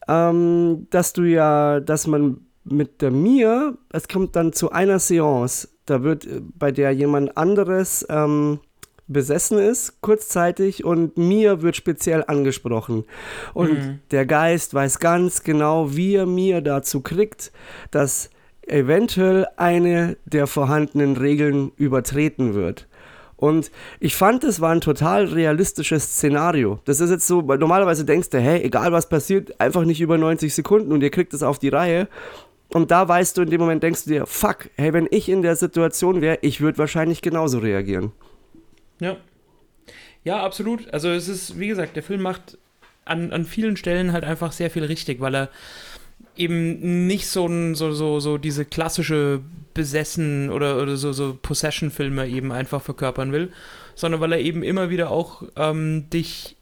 [0.07, 5.70] ähm, dass du ja, dass man mit der Mia, es kommt dann zu einer Seance,
[5.86, 8.59] da wird äh, bei der jemand anderes ähm,
[9.10, 13.03] besessen ist, kurzzeitig, und Mia wird speziell angesprochen.
[13.53, 13.99] Und mhm.
[14.12, 17.51] der Geist weiß ganz genau, wie er Mia dazu kriegt,
[17.91, 18.30] dass
[18.68, 22.88] eventuell eine der vorhandenen Regeln übertreten wird.
[23.36, 26.80] Und ich fand, es war ein total realistisches Szenario.
[26.84, 30.18] Das ist jetzt so, weil normalerweise denkst du, hey, egal was passiert, einfach nicht über
[30.18, 32.10] 90 Sekunden und ihr kriegt es auf die Reihe.
[32.74, 35.41] Und da weißt du, in dem Moment denkst du dir, fuck, hey, wenn ich in
[35.41, 38.12] der Situation wäre, ich würde wahrscheinlich genauso reagieren.
[39.00, 39.18] Ja.
[40.24, 40.93] Ja, absolut.
[40.93, 42.58] Also es ist, wie gesagt, der Film macht
[43.06, 45.50] an, an vielen Stellen halt einfach sehr viel richtig, weil er
[46.36, 49.41] eben nicht so, ein, so, so, so diese klassische
[49.74, 53.52] Besessen oder, oder so, so Possession-Filme eben einfach verkörpern will,
[53.95, 56.56] sondern weil er eben immer wieder auch ähm, dich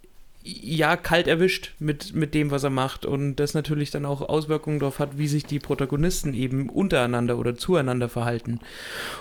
[0.43, 4.79] ja kalt erwischt mit, mit dem, was er macht und das natürlich dann auch Auswirkungen
[4.79, 8.59] darauf hat, wie sich die Protagonisten eben untereinander oder zueinander verhalten.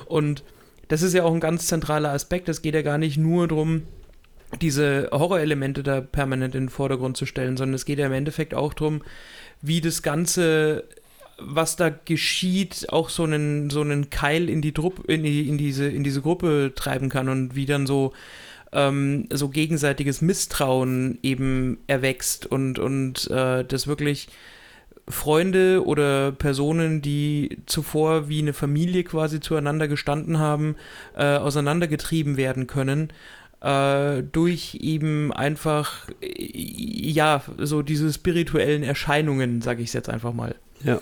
[0.06, 0.44] Und
[0.88, 2.48] das ist ja auch ein ganz zentraler Aspekt.
[2.48, 3.82] Es geht ja gar nicht nur darum,
[4.60, 8.54] diese Horrorelemente da permanent in den Vordergrund zu stellen, sondern es geht ja im Endeffekt
[8.54, 9.02] auch darum,
[9.60, 10.84] wie das Ganze,
[11.38, 15.58] was da geschieht, auch so einen, so einen Keil in die, Drupp, in, die, in,
[15.58, 18.12] diese, in diese Gruppe treiben kann und wie dann so,
[18.72, 24.28] ähm, so gegenseitiges Misstrauen eben erwächst und, und äh, das wirklich
[25.08, 30.76] Freunde oder Personen, die zuvor wie eine Familie quasi zueinander gestanden haben,
[31.16, 33.12] äh, auseinandergetrieben werden können
[33.60, 40.54] äh, durch eben einfach, ja, so diese spirituellen Erscheinungen, sage ich es jetzt einfach mal.
[40.84, 41.00] Ja.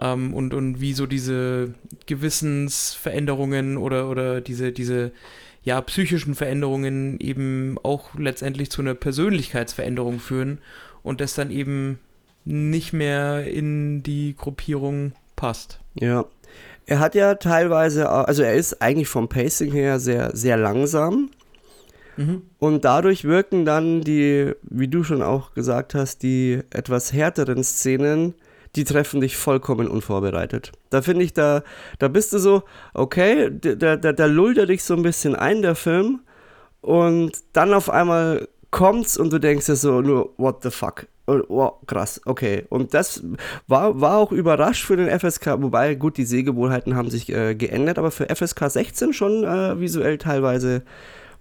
[0.00, 1.74] Ähm, und, und wie so diese
[2.06, 5.12] Gewissensveränderungen oder, oder diese, diese
[5.64, 10.58] ja, psychischen Veränderungen eben auch letztendlich zu einer Persönlichkeitsveränderung führen
[11.02, 11.98] und das dann eben
[12.44, 15.80] nicht mehr in die Gruppierung passt.
[15.94, 16.24] Ja.
[16.86, 21.30] Er hat ja teilweise, also er ist eigentlich vom Pacing her sehr, sehr langsam.
[22.16, 22.42] Mhm.
[22.58, 28.34] Und dadurch wirken dann die, wie du schon auch gesagt hast, die etwas härteren Szenen,
[28.76, 30.72] die treffen dich vollkommen unvorbereitet.
[30.90, 31.62] Da finde ich, da,
[31.98, 32.62] da bist du so,
[32.94, 36.20] okay, da, da, da lullt er dich so ein bisschen ein, der Film.
[36.80, 41.06] Und dann auf einmal kommt's und du denkst dir so nur, what the fuck?
[41.26, 42.64] Oh, krass, okay.
[42.68, 43.22] Und das
[43.68, 47.98] war, war auch überrascht für den FSK, wobei, gut, die Sehgewohnheiten haben sich äh, geändert,
[47.98, 50.82] aber für FSK 16 schon äh, visuell teilweise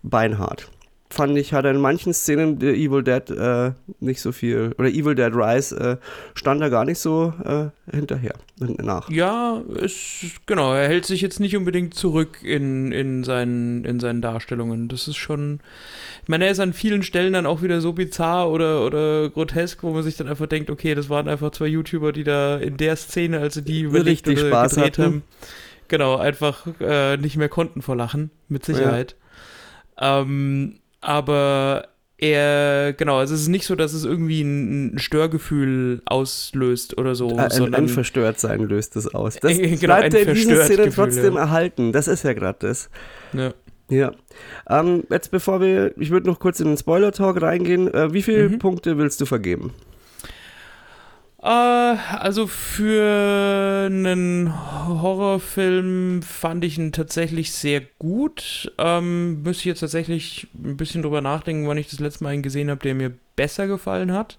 [0.04, 0.70] beinhart
[1.12, 4.90] fand ich, hat er in manchen Szenen der Evil Dead äh, nicht so viel, oder
[4.90, 9.10] Evil Dead Rise äh, stand da gar nicht so äh, hinterher, nach.
[9.10, 14.22] Ja, ist, genau, er hält sich jetzt nicht unbedingt zurück in, in, seinen, in seinen
[14.22, 14.88] Darstellungen.
[14.88, 15.60] Das ist schon,
[16.24, 19.84] ich meine, er ist an vielen Stellen dann auch wieder so bizarr oder, oder grotesk,
[19.84, 22.78] wo man sich dann einfach denkt, okay, das waren einfach zwei YouTuber, die da in
[22.78, 25.04] der Szene, also die überlegt Richtig oder Spaß gedreht hatten.
[25.04, 25.24] haben,
[25.88, 29.16] genau, einfach äh, nicht mehr konnten vor Lachen, mit Sicherheit.
[30.00, 30.22] Ja.
[30.22, 31.88] Ähm, aber
[32.18, 37.36] er, genau, also es ist nicht so, dass es irgendwie ein, Störgefühl auslöst oder so.
[37.36, 39.38] Ein, sondern, ein Verstörtsein löst es aus.
[39.38, 41.42] Das äh, genau, bleibt in dieser Szene trotzdem ja.
[41.42, 41.92] erhalten.
[41.92, 42.90] Das ist ja gerade das.
[43.34, 43.54] Ja.
[43.90, 44.12] Ja.
[44.70, 47.94] Ähm, jetzt bevor wir, ich würde noch kurz in den Spoiler-Talk reingehen.
[47.94, 48.60] Äh, wie viele mhm.
[48.60, 49.74] Punkte willst du vergeben?
[51.42, 54.54] Äh, also für einen
[54.88, 58.72] Horrorfilm fand ich ihn tatsächlich sehr gut.
[58.78, 62.44] Ähm, müsste ich jetzt tatsächlich ein bisschen drüber nachdenken, wann ich das letzte Mal einen
[62.44, 64.38] gesehen habe, der mir besser gefallen hat.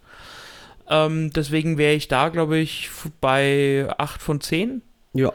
[0.88, 2.90] Ähm, deswegen wäre ich da, glaube ich,
[3.20, 4.82] bei 8 von 10.
[5.14, 5.32] Ja.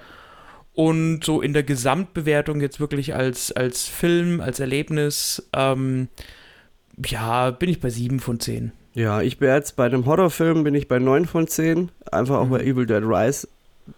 [0.74, 6.07] Und so in der Gesamtbewertung jetzt wirklich als, als Film, als Erlebnis, ähm,
[7.05, 8.72] Ja, bin ich bei 7 von 10.
[8.97, 11.91] Ja, ich bin jetzt bei einem Horrorfilm, bin ich bei 9 von 10.
[12.11, 13.47] Einfach auch bei Evil Dead Rise.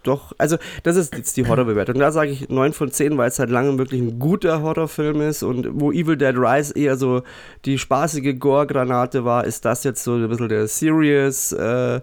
[0.04, 1.98] Doch, also das ist jetzt die Horrorbewertung.
[1.98, 5.42] Da sage ich 9 von 10, weil es seit langem wirklich ein guter Horrorfilm ist.
[5.42, 7.24] Und wo Evil Dead Rise eher so
[7.64, 12.02] die spaßige Gore-Granate war, ist das jetzt so ein bisschen der serious, äh,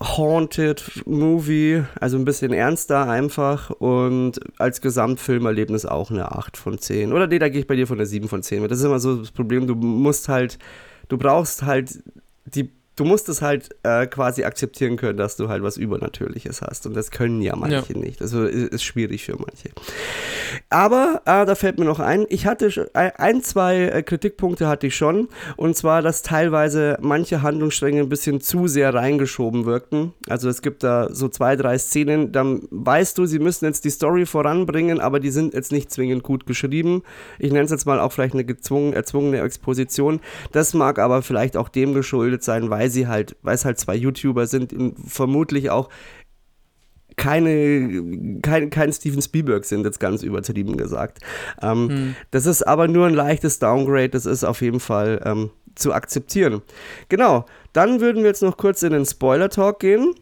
[0.00, 7.12] Haunted Movie, also ein bisschen ernster einfach und als Gesamtfilmerlebnis auch eine 8 von 10.
[7.12, 8.98] Oder nee, da gehe ich bei dir von der 7 von 10 Das ist immer
[8.98, 10.58] so das Problem, du musst halt,
[11.08, 12.02] du brauchst halt
[12.46, 16.86] die du musst es halt äh, quasi akzeptieren können, dass du halt was Übernatürliches hast.
[16.86, 17.98] Und das können ja manche ja.
[17.98, 18.22] nicht.
[18.22, 19.70] Also ist, ist schwierig für manche.
[20.70, 24.96] Aber äh, da fällt mir noch ein, ich hatte ein, zwei äh, Kritikpunkte hatte ich
[24.96, 25.28] schon.
[25.56, 30.12] Und zwar, dass teilweise manche Handlungsstränge ein bisschen zu sehr reingeschoben wirkten.
[30.28, 33.90] Also es gibt da so zwei, drei Szenen, dann weißt du, sie müssen jetzt die
[33.90, 37.02] Story voranbringen, aber die sind jetzt nicht zwingend gut geschrieben.
[37.38, 40.20] Ich nenne es jetzt mal auch vielleicht eine gezwungen, erzwungene Exposition.
[40.52, 43.78] Das mag aber vielleicht auch dem geschuldet sein, weil weil sie halt, weil es halt
[43.78, 45.88] zwei YouTuber sind und vermutlich auch
[47.16, 51.20] keine, kein, kein Steven Spielberg sind, jetzt ganz übertrieben gesagt.
[51.62, 52.16] Ähm, hm.
[52.30, 56.60] Das ist aber nur ein leichtes Downgrade, das ist auf jeden Fall ähm, zu akzeptieren.
[57.08, 60.14] Genau, dann würden wir jetzt noch kurz in den Spoiler-Talk gehen.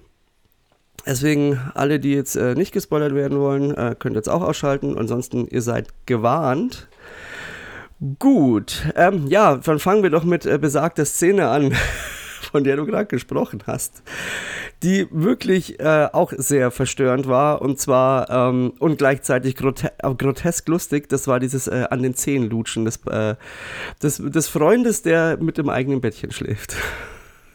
[1.04, 4.96] Deswegen, alle, die jetzt äh, nicht gespoilert werden wollen, äh, könnt jetzt auch ausschalten.
[4.96, 6.88] Ansonsten, ihr seid gewarnt.
[8.20, 11.74] Gut, ähm, ja, dann fangen wir doch mit äh, besagter Szene an.
[12.52, 14.02] von der du gerade gesprochen hast,
[14.82, 20.68] die wirklich äh, auch sehr verstörend war und zwar ähm, und gleichzeitig grote äh, grotesk
[20.68, 21.08] lustig.
[21.08, 23.34] Das war dieses äh, an den Zehen lutschen des, äh,
[24.02, 26.76] des, des Freundes, der mit dem eigenen Bettchen schläft.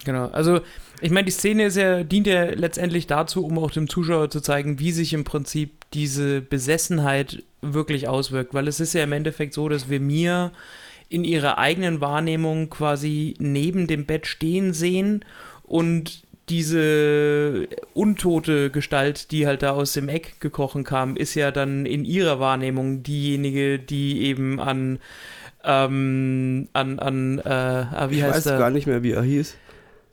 [0.03, 0.61] Genau, also
[1.01, 4.79] ich meine, die Szene ja, dient ja letztendlich dazu, um auch dem Zuschauer zu zeigen,
[4.79, 9.69] wie sich im Prinzip diese Besessenheit wirklich auswirkt, weil es ist ja im Endeffekt so,
[9.69, 10.51] dass wir mir
[11.09, 15.23] in ihrer eigenen Wahrnehmung quasi neben dem Bett stehen sehen
[15.63, 21.85] und diese untote Gestalt, die halt da aus dem Eck gekrochen kam, ist ja dann
[21.85, 24.99] in ihrer Wahrnehmung diejenige, die eben an
[25.63, 28.59] ähm, an an äh, ah, wie ich heißt weiß er?
[28.59, 29.57] gar nicht mehr, wie er hieß.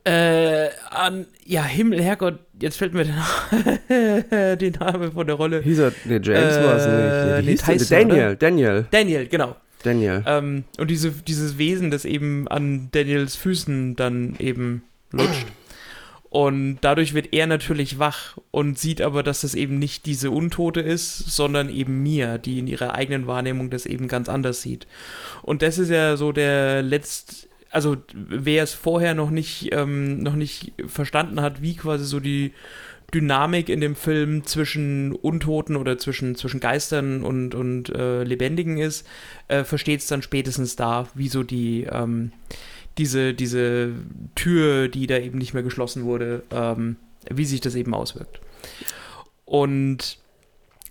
[0.03, 5.61] Äh, an, ja, Himmel, Herrgott, jetzt fällt mir der, den Name von der Rolle.
[5.61, 7.45] Hieß er, nee, James äh, war es nicht.
[7.45, 8.35] Nee, nee, Tyson, Daniel, oder?
[8.35, 8.85] Daniel.
[8.91, 9.55] Daniel, genau.
[9.85, 10.23] Daniel.
[10.25, 15.45] Ähm, und diese, dieses Wesen, das eben an Daniels Füßen dann eben lutscht.
[16.35, 20.81] Und dadurch wird er natürlich wach und sieht aber, dass das eben nicht diese Untote
[20.81, 24.85] ist, sondern eben Mia, die in ihrer eigenen Wahrnehmung das eben ganz anders sieht.
[25.43, 30.35] Und das ist ja so der letzt, also wer es vorher noch nicht, ähm, noch
[30.35, 32.51] nicht verstanden hat, wie quasi so die
[33.15, 39.07] Dynamik in dem Film zwischen Untoten oder zwischen, zwischen Geistern und, und äh, Lebendigen ist,
[39.47, 42.33] äh, versteht es dann spätestens da, wie so die, ähm,
[42.97, 43.93] diese, diese
[44.35, 46.97] Tür, die da eben nicht mehr geschlossen wurde, ähm,
[47.31, 48.41] wie sich das eben auswirkt.
[49.45, 50.17] Und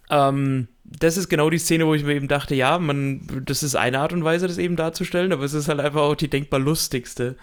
[0.08, 3.74] ähm, das ist genau die Szene, wo ich mir eben dachte, ja, man, das ist
[3.74, 6.60] eine Art und Weise, das eben darzustellen, aber es ist halt einfach auch die denkbar
[6.60, 7.36] lustigste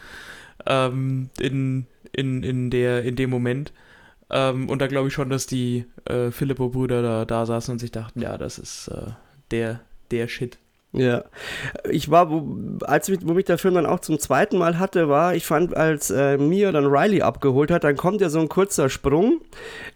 [0.65, 3.71] ähm, in, in, in, der, in dem Moment.
[4.31, 7.91] Ähm, und da glaube ich schon, dass die äh, Filippo-Brüder da, da saßen und sich
[7.91, 9.11] dachten, ja, das ist äh,
[9.51, 10.57] der, der Shit.
[10.93, 11.23] Ja,
[11.89, 12.29] ich war,
[12.81, 15.75] als mich, wo mich der Film dann auch zum zweiten Mal hatte, war, ich fand,
[15.75, 19.39] als äh, Mia dann Riley abgeholt hat, dann kommt ja so ein kurzer Sprung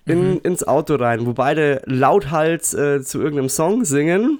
[0.06, 0.40] in, mhm.
[0.44, 4.40] ins Auto rein, wo beide lauthals äh, zu irgendeinem Song singen.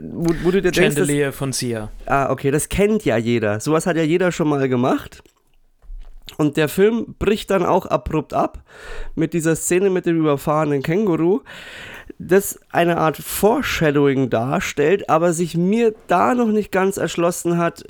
[0.00, 1.90] Wo, wo du dir Chandelier denkst, das, von Sia.
[2.06, 3.60] Ah, okay, das kennt ja jeder.
[3.60, 5.22] Sowas hat ja jeder schon mal gemacht.
[6.38, 8.62] Und der Film bricht dann auch abrupt ab
[9.14, 11.40] mit dieser Szene mit dem überfahrenen Känguru,
[12.18, 17.84] das eine Art Foreshadowing darstellt, aber sich mir da noch nicht ganz erschlossen hat,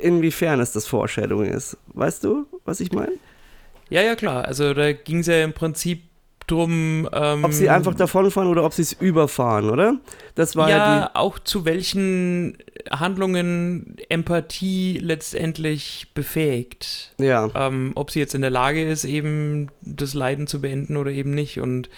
[0.00, 1.76] inwiefern es das Foreshadowing ist.
[1.94, 3.12] Weißt du, was ich meine?
[3.88, 4.44] Ja, ja, klar.
[4.44, 6.04] Also da ging es ja im Prinzip
[6.44, 7.08] drum.
[7.12, 9.96] Ähm, ob sie einfach davonfahren oder ob sie es überfahren, oder?
[10.34, 12.58] Das war ja, ja auch zu welchen
[12.90, 17.14] Handlungen Empathie letztendlich befähigt.
[17.18, 17.50] Ja.
[17.54, 21.32] Ähm, ob sie jetzt in der Lage ist, eben das Leiden zu beenden oder eben
[21.32, 21.88] nicht und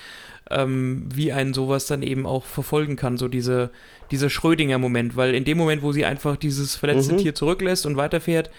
[0.50, 3.70] ähm, wie einen sowas dann eben auch verfolgen kann, so diese,
[4.10, 7.18] dieser Schrödinger-Moment, weil in dem Moment, wo sie einfach dieses verletzte mhm.
[7.18, 8.50] Tier zurücklässt und weiterfährt,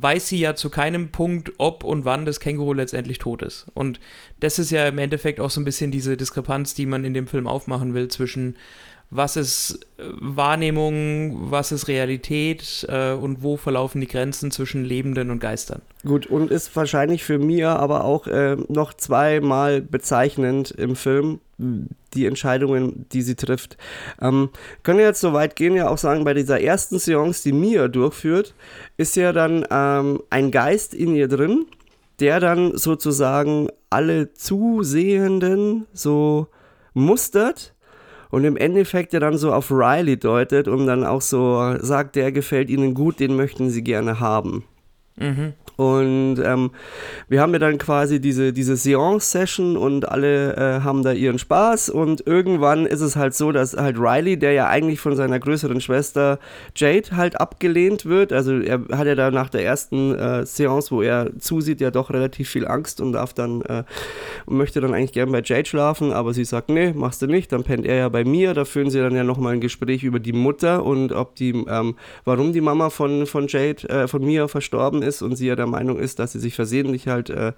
[0.00, 3.66] weiß sie ja zu keinem Punkt, ob und wann das Känguru letztendlich tot ist.
[3.74, 4.00] Und
[4.40, 7.26] das ist ja im Endeffekt auch so ein bisschen diese Diskrepanz, die man in dem
[7.26, 8.56] Film aufmachen will zwischen
[9.10, 15.30] was ist äh, Wahrnehmung, was ist Realität äh, und wo verlaufen die Grenzen zwischen Lebenden
[15.30, 15.82] und Geistern.
[16.04, 21.40] Gut, und ist wahrscheinlich für Mia aber auch äh, noch zweimal bezeichnend im Film,
[22.14, 23.76] die Entscheidungen, die sie trifft.
[24.20, 24.50] Ähm,
[24.82, 27.88] können wir jetzt so weit gehen, ja auch sagen, bei dieser ersten Seance, die Mia
[27.88, 28.54] durchführt,
[28.96, 31.66] ist ja dann ähm, ein Geist in ihr drin,
[32.18, 36.48] der dann sozusagen alle Zusehenden so
[36.94, 37.74] mustert
[38.30, 42.32] und im Endeffekt ja dann so auf Riley deutet und dann auch so sagt, der
[42.32, 44.64] gefällt ihnen gut, den möchten sie gerne haben.
[45.20, 45.52] Mhm.
[45.76, 46.72] Und ähm,
[47.28, 51.88] wir haben ja dann quasi diese, diese Seance-Session und alle äh, haben da ihren Spaß.
[51.88, 55.80] Und irgendwann ist es halt so, dass halt Riley, der ja eigentlich von seiner größeren
[55.80, 56.38] Schwester
[56.76, 58.30] Jade halt abgelehnt wird.
[58.30, 62.10] Also er hat ja da nach der ersten äh, Seance, wo er zusieht, ja doch
[62.10, 63.84] relativ viel Angst und darf dann äh,
[64.46, 67.52] möchte dann eigentlich gern bei Jade schlafen, aber sie sagt, nee, machst du nicht.
[67.52, 68.52] Dann pennt er ja bei mir.
[68.52, 71.96] Da führen sie dann ja nochmal ein Gespräch über die Mutter und ob die, ähm,
[72.26, 75.66] warum die Mama von, von Jade, äh, von mir verstorben ist und sie ja der
[75.66, 77.52] Meinung ist, dass sie sich versehentlich halt äh,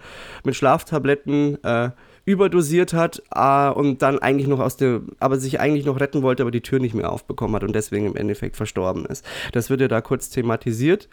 [0.45, 1.91] mit Schlaftabletten äh,
[2.25, 6.43] überdosiert hat äh, und dann eigentlich noch aus der, aber sich eigentlich noch retten wollte,
[6.43, 9.25] aber die Tür nicht mehr aufbekommen hat und deswegen im Endeffekt verstorben ist.
[9.53, 11.09] Das wird ja da kurz thematisiert.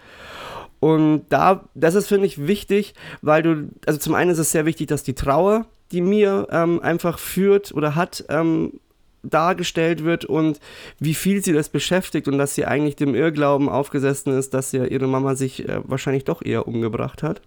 [0.80, 4.66] Und da, das ist, finde ich, wichtig, weil du, also zum einen ist es sehr
[4.66, 8.80] wichtig, dass die Trauer, die mir ähm, einfach führt oder hat, ähm,
[9.24, 10.60] dargestellt wird und
[11.00, 14.86] wie viel sie das beschäftigt und dass sie eigentlich dem Irrglauben aufgesessen ist, dass ja
[14.86, 17.42] ihre Mama sich äh, wahrscheinlich doch eher umgebracht hat.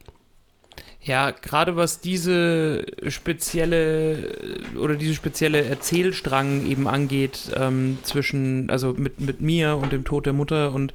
[1.04, 9.20] Ja, gerade was diese spezielle oder diese spezielle Erzählstrang eben angeht, ähm, zwischen, also mit,
[9.20, 10.94] mit mir und dem Tod der Mutter und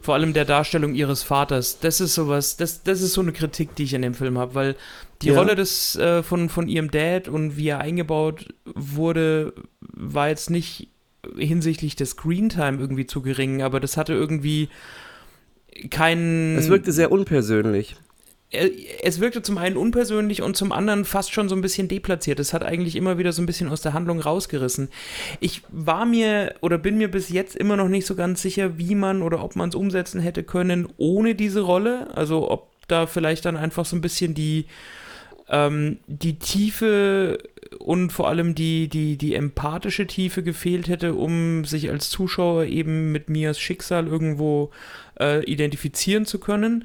[0.00, 3.76] vor allem der Darstellung ihres Vaters, das ist sowas, das, das ist so eine Kritik,
[3.76, 4.76] die ich an dem Film habe, weil
[5.22, 5.38] die ja.
[5.38, 10.88] Rolle des, äh, von, von ihrem Dad und wie er eingebaut wurde, war jetzt nicht
[11.38, 14.68] hinsichtlich des Screentime irgendwie zu gering, aber das hatte irgendwie
[15.90, 16.58] keinen.
[16.58, 17.94] Es wirkte sehr unpersönlich
[18.50, 22.38] es wirkte zum einen unpersönlich und zum anderen fast schon so ein bisschen deplatziert.
[22.38, 24.90] Es hat eigentlich immer wieder so ein bisschen aus der Handlung rausgerissen.
[25.40, 28.94] Ich war mir oder bin mir bis jetzt immer noch nicht so ganz sicher, wie
[28.94, 32.14] man oder ob man es umsetzen hätte können ohne diese Rolle.
[32.16, 34.66] Also ob da vielleicht dann einfach so ein bisschen die,
[35.48, 37.38] ähm, die Tiefe
[37.78, 43.10] und vor allem die, die, die empathische Tiefe gefehlt hätte, um sich als Zuschauer eben
[43.10, 44.70] mit Mias Schicksal irgendwo
[45.18, 46.84] äh, identifizieren zu können.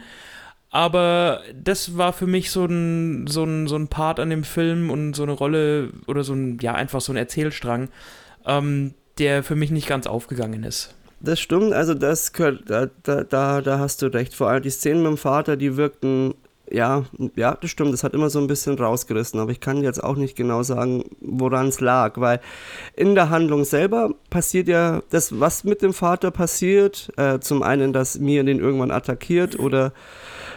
[0.71, 4.91] Aber das war für mich so ein, so, ein, so ein Part an dem Film
[4.91, 7.89] und so eine Rolle oder so ein, ja, einfach so ein Erzählstrang,
[8.45, 10.93] ähm, der für mich nicht ganz aufgegangen ist.
[11.21, 14.33] Das stimmt, also das da, da, da hast du recht.
[14.33, 16.33] Vor allem die Szenen mit dem Vater, die wirkten,
[16.71, 17.03] ja,
[17.35, 20.15] ja, das stimmt, das hat immer so ein bisschen rausgerissen, aber ich kann jetzt auch
[20.15, 22.39] nicht genau sagen, woran es lag, weil
[22.95, 27.11] in der Handlung selber passiert ja das, was mit dem Vater passiert.
[27.17, 29.91] Äh, zum einen, dass Mia den irgendwann attackiert oder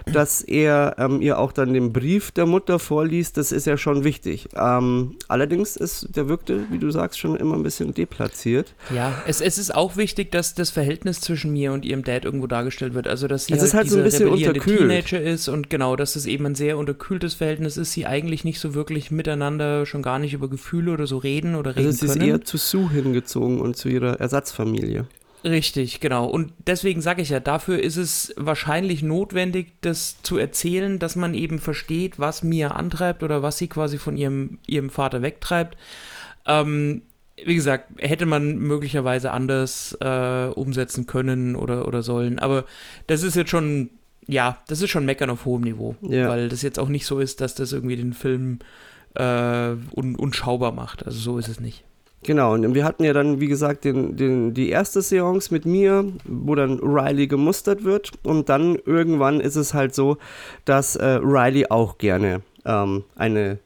[0.07, 4.05] dass er ähm, ihr auch dann den Brief der Mutter vorliest, das ist ja schon
[4.05, 4.49] wichtig.
[4.55, 8.75] Ähm, allerdings ist der wirkte, wie du sagst, schon immer ein bisschen deplatziert.
[8.95, 12.47] Ja, es, es ist auch wichtig, dass das Verhältnis zwischen mir und ihrem Dad irgendwo
[12.47, 13.07] dargestellt wird.
[13.07, 14.79] Also, dass sie es halt, ist halt so ein bisschen unterkühlt.
[14.79, 18.61] Teenager ist und genau, dass es eben ein sehr unterkühltes Verhältnis ist, sie eigentlich nicht
[18.61, 22.07] so wirklich miteinander schon gar nicht über Gefühle oder so reden oder reden also sie
[22.07, 22.21] können.
[22.21, 25.07] Sie ist eher zu Sue hingezogen und zu ihrer Ersatzfamilie.
[25.45, 26.27] Richtig, genau.
[26.27, 31.35] Und deswegen sage ich ja, dafür ist es wahrscheinlich notwendig, das zu erzählen, dass man
[31.35, 35.77] eben versteht, was Mia antreibt oder was sie quasi von ihrem, ihrem Vater wegtreibt.
[36.47, 37.03] Ähm,
[37.45, 42.39] wie gesagt, hätte man möglicherweise anders äh, umsetzen können oder, oder sollen.
[42.39, 42.65] Aber
[43.09, 43.91] das ist jetzt schon,
[44.29, 45.97] ja, das ist schon Meckern auf hohem Niveau.
[46.03, 46.29] Ja.
[46.29, 48.61] Weil das jetzt auch nicht so ist, dass das irgendwie den Film
[49.15, 49.23] äh,
[49.97, 51.05] un unschaubar macht.
[51.05, 51.85] Also so ist es nicht.
[52.25, 56.05] Genau, und wir hatten ja dann, wie gesagt, den, den, die erste Seance mit mir,
[56.25, 58.13] wo dann Riley gemustert wird.
[58.23, 60.19] Und dann irgendwann ist es halt so,
[60.65, 63.59] dass äh, Riley auch gerne ähm, eine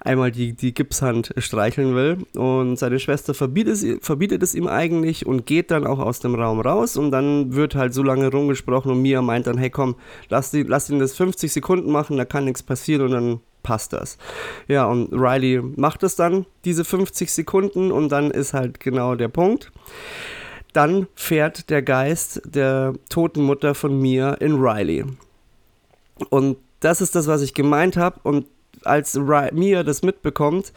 [0.00, 2.18] einmal die, die Gipshand streicheln will.
[2.34, 6.34] Und seine Schwester verbietet es, verbietet es ihm eigentlich und geht dann auch aus dem
[6.34, 6.96] Raum raus.
[6.96, 9.96] Und dann wird halt so lange rumgesprochen und Mia meint dann, hey komm,
[10.28, 13.92] lass, die, lass ihn das 50 Sekunden machen, da kann nichts passieren und dann passt
[13.92, 14.16] das.
[14.68, 19.28] Ja, und Riley macht es dann, diese 50 Sekunden, und dann ist halt genau der
[19.28, 19.72] Punkt.
[20.72, 25.04] Dann fährt der Geist der toten Mutter von mir in Riley.
[26.30, 28.20] Und das ist das, was ich gemeint habe.
[28.22, 28.46] Und
[28.84, 30.72] als Ry Mia das mitbekommt,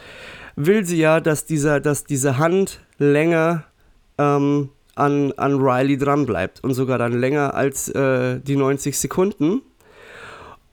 [0.55, 3.65] will sie ja, dass, dieser, dass diese Hand länger
[4.17, 6.63] ähm, an, an Riley dran bleibt.
[6.63, 9.61] Und sogar dann länger als äh, die 90 Sekunden.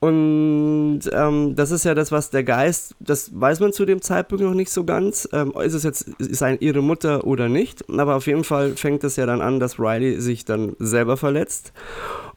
[0.05, 4.43] Und ähm, das ist ja das, was der Geist, das weiß man zu dem Zeitpunkt
[4.43, 5.27] noch nicht so ganz.
[5.33, 7.89] Ähm, ist es jetzt ist ein, ihre Mutter oder nicht?
[7.89, 11.73] Aber auf jeden Fall fängt es ja dann an, dass Riley sich dann selber verletzt.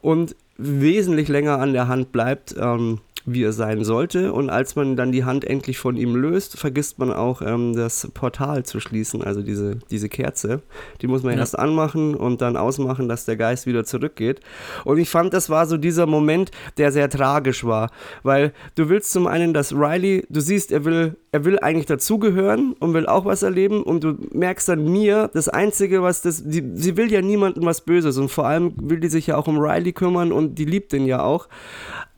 [0.01, 4.33] Und wesentlich länger an der Hand bleibt, ähm, wie er sein sollte.
[4.33, 8.09] Und als man dann die Hand endlich von ihm löst, vergisst man auch ähm, das
[8.13, 10.61] Portal zu schließen, also diese, diese Kerze.
[11.01, 11.39] Die muss man ja.
[11.39, 14.39] erst anmachen und dann ausmachen, dass der Geist wieder zurückgeht.
[14.85, 17.91] Und ich fand, das war so dieser Moment, der sehr tragisch war,
[18.23, 22.73] weil du willst zum einen, dass Riley, du siehst, er will, er will eigentlich dazugehören
[22.79, 26.63] und will auch was erleben und du merkst dann mir, das Einzige, was das, die,
[26.73, 29.59] sie will ja niemandem was Böses und vor allem will die sich ja auch um
[29.59, 31.47] Riley kümmern und die liebt ihn ja auch.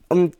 [0.08, 0.36] Und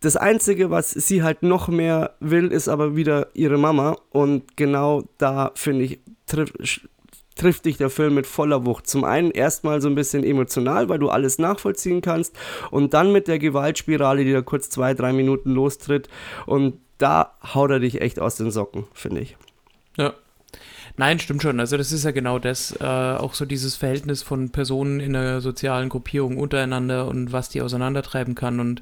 [0.00, 3.96] das Einzige, was sie halt noch mehr will, ist aber wieder ihre Mama.
[4.10, 6.88] Und genau da, finde ich, trifft,
[7.36, 8.86] trifft dich der Film mit voller Wucht.
[8.86, 12.36] Zum einen erstmal so ein bisschen emotional, weil du alles nachvollziehen kannst.
[12.70, 16.08] Und dann mit der Gewaltspirale, die da kurz zwei, drei Minuten lostritt.
[16.46, 19.36] Und da haut er dich echt aus den Socken, finde ich.
[20.96, 21.58] Nein, stimmt schon.
[21.58, 25.40] Also das ist ja genau das, äh, auch so dieses Verhältnis von Personen in einer
[25.40, 28.80] sozialen Gruppierung untereinander und was die auseinandertreiben kann und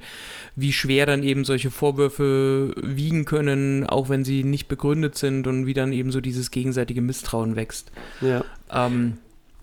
[0.54, 5.64] wie schwer dann eben solche Vorwürfe wiegen können, auch wenn sie nicht begründet sind und
[5.64, 7.90] wie dann eben so dieses gegenseitige Misstrauen wächst.
[8.20, 8.44] Ja.
[8.70, 9.16] Ähm,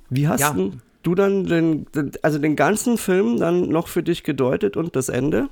[0.09, 0.55] wie hast ja.
[1.03, 1.85] du dann den,
[2.23, 5.49] also den ganzen Film dann noch für dich gedeutet und das Ende?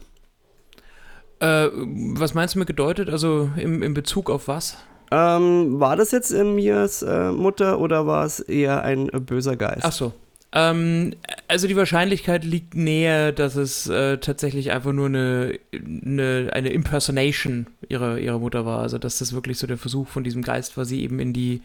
[1.39, 1.67] Äh,
[2.15, 3.11] was meinst du mit gedeutet?
[3.11, 4.77] Also im, in Bezug auf was?
[5.11, 9.55] Ähm, war das jetzt in Mias äh, Mutter oder war es eher ein äh, böser
[9.55, 9.83] Geist?
[9.83, 10.13] Ach so.
[10.53, 11.13] Ähm,
[11.47, 17.67] also die Wahrscheinlichkeit liegt näher, dass es äh, tatsächlich einfach nur eine, eine, eine Impersonation
[17.87, 18.79] ihrer, ihrer Mutter war.
[18.79, 21.61] Also dass das wirklich so der Versuch von diesem Geist war, sie eben in die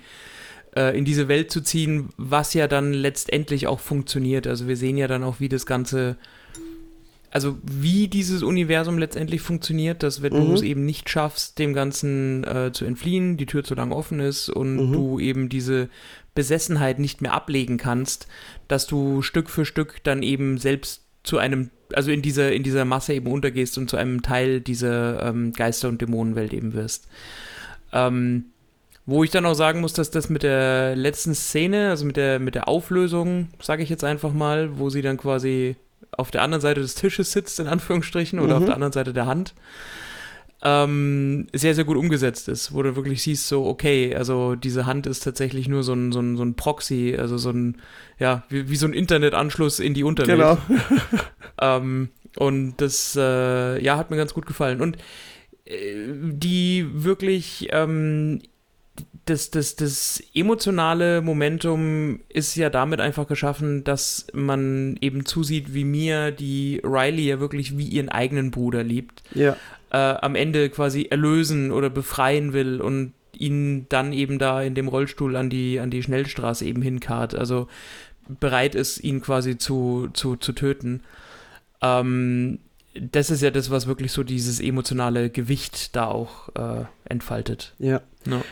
[0.75, 4.47] äh, in diese Welt zu ziehen, was ja dann letztendlich auch funktioniert.
[4.47, 6.17] Also wir sehen ja dann auch, wie das Ganze
[7.33, 10.47] also wie dieses Universum letztendlich funktioniert, dass wenn mhm.
[10.47, 14.21] du es eben nicht schaffst, dem Ganzen äh, zu entfliehen, die Tür zu lang offen
[14.21, 14.93] ist und mhm.
[14.93, 15.89] du eben diese
[16.35, 18.29] Besessenheit nicht mehr ablegen kannst,
[18.69, 22.85] dass du Stück für Stück dann eben selbst zu einem, also in dieser, in dieser
[22.85, 27.09] Masse eben untergehst und zu einem Teil dieser ähm, Geister- und Dämonenwelt eben wirst.
[27.95, 28.47] Ähm,
[29.07, 32.39] wo ich dann auch sagen muss, dass das mit der letzten Szene, also mit der,
[32.39, 35.77] mit der Auflösung, sage ich jetzt einfach mal, wo sie dann quasi
[36.17, 38.63] auf der anderen Seite des Tisches sitzt, in Anführungsstrichen, oder mhm.
[38.63, 39.55] auf der anderen Seite der Hand,
[40.65, 45.07] ähm, sehr, sehr gut umgesetzt ist, wo du wirklich siehst, so, okay, also diese Hand
[45.07, 47.81] ist tatsächlich nur so ein, so ein, so ein Proxy, also so ein,
[48.19, 50.39] ja, wie, wie so ein Internetanschluss in die Unterwelt.
[50.39, 50.59] Genau.
[51.61, 54.81] ähm, und das, äh, ja, hat mir ganz gut gefallen.
[54.81, 54.99] Und
[55.65, 58.41] äh, die wirklich ähm,
[59.25, 65.85] das, das, das emotionale Momentum ist ja damit einfach geschaffen, dass man eben zusieht, wie
[65.85, 69.23] mir die Riley ja wirklich wie ihren eigenen Bruder liebt.
[69.35, 69.57] Ja.
[69.91, 74.89] Äh, am Ende quasi erlösen oder befreien will und ihn dann eben da in dem
[74.89, 77.35] Rollstuhl an die, an die Schnellstraße eben hinkarrt.
[77.35, 77.69] Also
[78.29, 81.03] bereit ist, ihn quasi zu, zu, zu töten.
[81.81, 82.59] Ähm,
[82.95, 87.75] das ist ja das, was wirklich so dieses emotionale Gewicht da auch äh, entfaltet.
[87.79, 88.03] Ja.
[88.25, 88.43] No.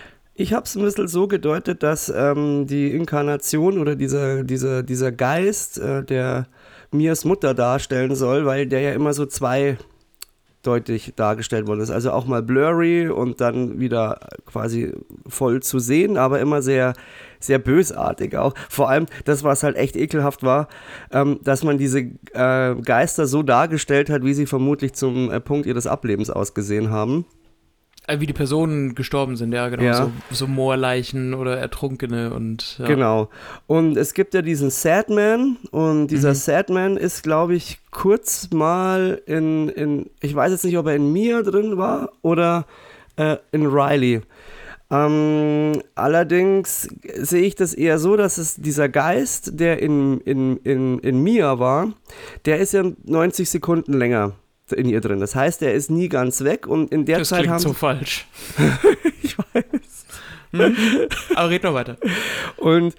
[0.41, 5.12] Ich habe es ein bisschen so gedeutet, dass ähm, die Inkarnation oder dieser, dieser, dieser
[5.12, 6.47] Geist, äh, der
[6.91, 11.91] Mias Mutter darstellen soll, weil der ja immer so zweideutig dargestellt worden ist.
[11.91, 14.95] Also auch mal blurry und dann wieder quasi
[15.28, 16.95] voll zu sehen, aber immer sehr,
[17.38, 18.55] sehr bösartig auch.
[18.70, 20.68] Vor allem das, was halt echt ekelhaft war,
[21.12, 22.01] ähm, dass man diese
[22.32, 27.26] äh, Geister so dargestellt hat, wie sie vermutlich zum äh, Punkt ihres Ablebens ausgesehen haben.
[28.11, 29.82] Äh, wie die Personen gestorben sind, ja, genau.
[29.82, 29.94] Ja.
[29.94, 32.78] So, so Moorleichen oder Ertrunkene und.
[32.78, 32.86] Ja.
[32.86, 33.28] Genau.
[33.66, 36.34] Und es gibt ja diesen Sadman und dieser mhm.
[36.34, 41.12] Sadman ist, glaube ich, kurz mal in, in, ich weiß jetzt nicht, ob er in
[41.12, 42.66] Mia drin war oder
[43.16, 44.22] äh, in Riley.
[44.92, 50.98] Ähm, allerdings sehe ich das eher so, dass es dieser Geist, der in, in, in,
[50.98, 51.92] in Mia war,
[52.44, 54.32] der ist ja 90 Sekunden länger
[54.72, 55.20] in ihr drin.
[55.20, 57.72] Das heißt, er ist nie ganz weg und in der das Zeit klingt haben so
[57.72, 58.26] falsch.
[59.22, 60.06] ich weiß.
[60.52, 60.76] Hm?
[61.36, 61.96] Aber red noch weiter.
[62.56, 62.94] Und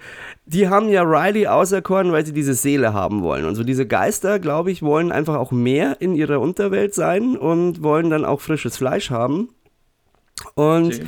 [0.46, 3.44] die haben ja Riley auserkoren, weil sie diese Seele haben wollen.
[3.44, 7.82] Und so diese Geister, glaube ich, wollen einfach auch mehr in ihrer Unterwelt sein und
[7.82, 9.50] wollen dann auch frisches Fleisch haben.
[10.54, 11.06] Und okay.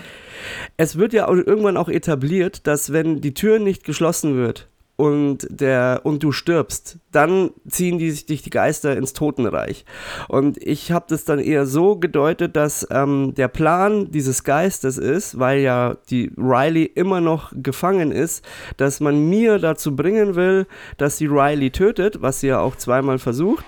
[0.76, 6.00] es wird ja irgendwann auch etabliert, dass wenn die Tür nicht geschlossen wird, und, der,
[6.04, 9.84] und du stirbst, dann ziehen die, dich die Geister ins Totenreich.
[10.28, 15.38] Und ich habe das dann eher so gedeutet, dass ähm, der Plan dieses Geistes ist,
[15.38, 18.44] weil ja die Riley immer noch gefangen ist,
[18.76, 20.66] dass man mir dazu bringen will,
[20.96, 23.64] dass sie Riley tötet, was sie ja auch zweimal versucht,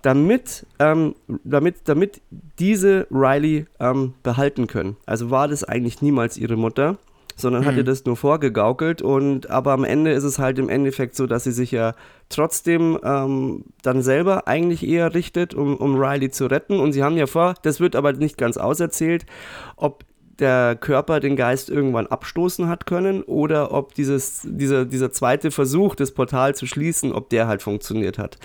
[0.00, 1.14] damit, ähm,
[1.44, 2.22] damit, damit
[2.58, 4.96] diese Riley ähm, behalten können.
[5.04, 6.98] Also war das eigentlich niemals ihre Mutter
[7.36, 7.78] sondern hat Mhm.
[7.78, 11.44] ihr das nur vorgegaukelt und aber am Ende ist es halt im Endeffekt so, dass
[11.44, 11.94] sie sich ja
[12.28, 17.16] trotzdem ähm, dann selber eigentlich eher richtet, um, um Riley zu retten und sie haben
[17.16, 19.26] ja vor, das wird aber nicht ganz auserzählt,
[19.76, 20.04] ob
[20.40, 25.94] der Körper den Geist irgendwann abstoßen hat können oder ob dieses, dieser, dieser zweite Versuch,
[25.94, 28.38] das Portal zu schließen, ob der halt funktioniert hat.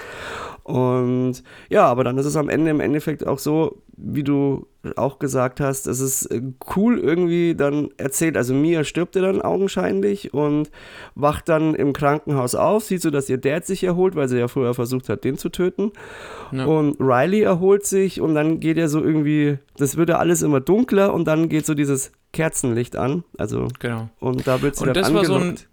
[0.70, 5.18] Und ja, aber dann ist es am Ende im Endeffekt auch so, wie du auch
[5.20, 6.42] gesagt hast, es ist äh,
[6.76, 8.38] cool irgendwie dann erzählt.
[8.38, 10.70] Also Mia stirbt ja dann augenscheinlich und
[11.16, 14.48] wacht dann im Krankenhaus auf, sieht so, dass ihr Dad sich erholt, weil sie ja
[14.48, 15.92] vorher versucht hat, den zu töten.
[16.52, 16.66] Ja.
[16.66, 20.62] Und Riley erholt sich und dann geht ja so irgendwie, das wird ja alles immer
[20.62, 23.24] dunkler und dann geht so dieses Kerzenlicht an.
[23.38, 24.10] Also, Genau.
[24.20, 25.69] und da wird sie Und dann das war so ein- angelockt.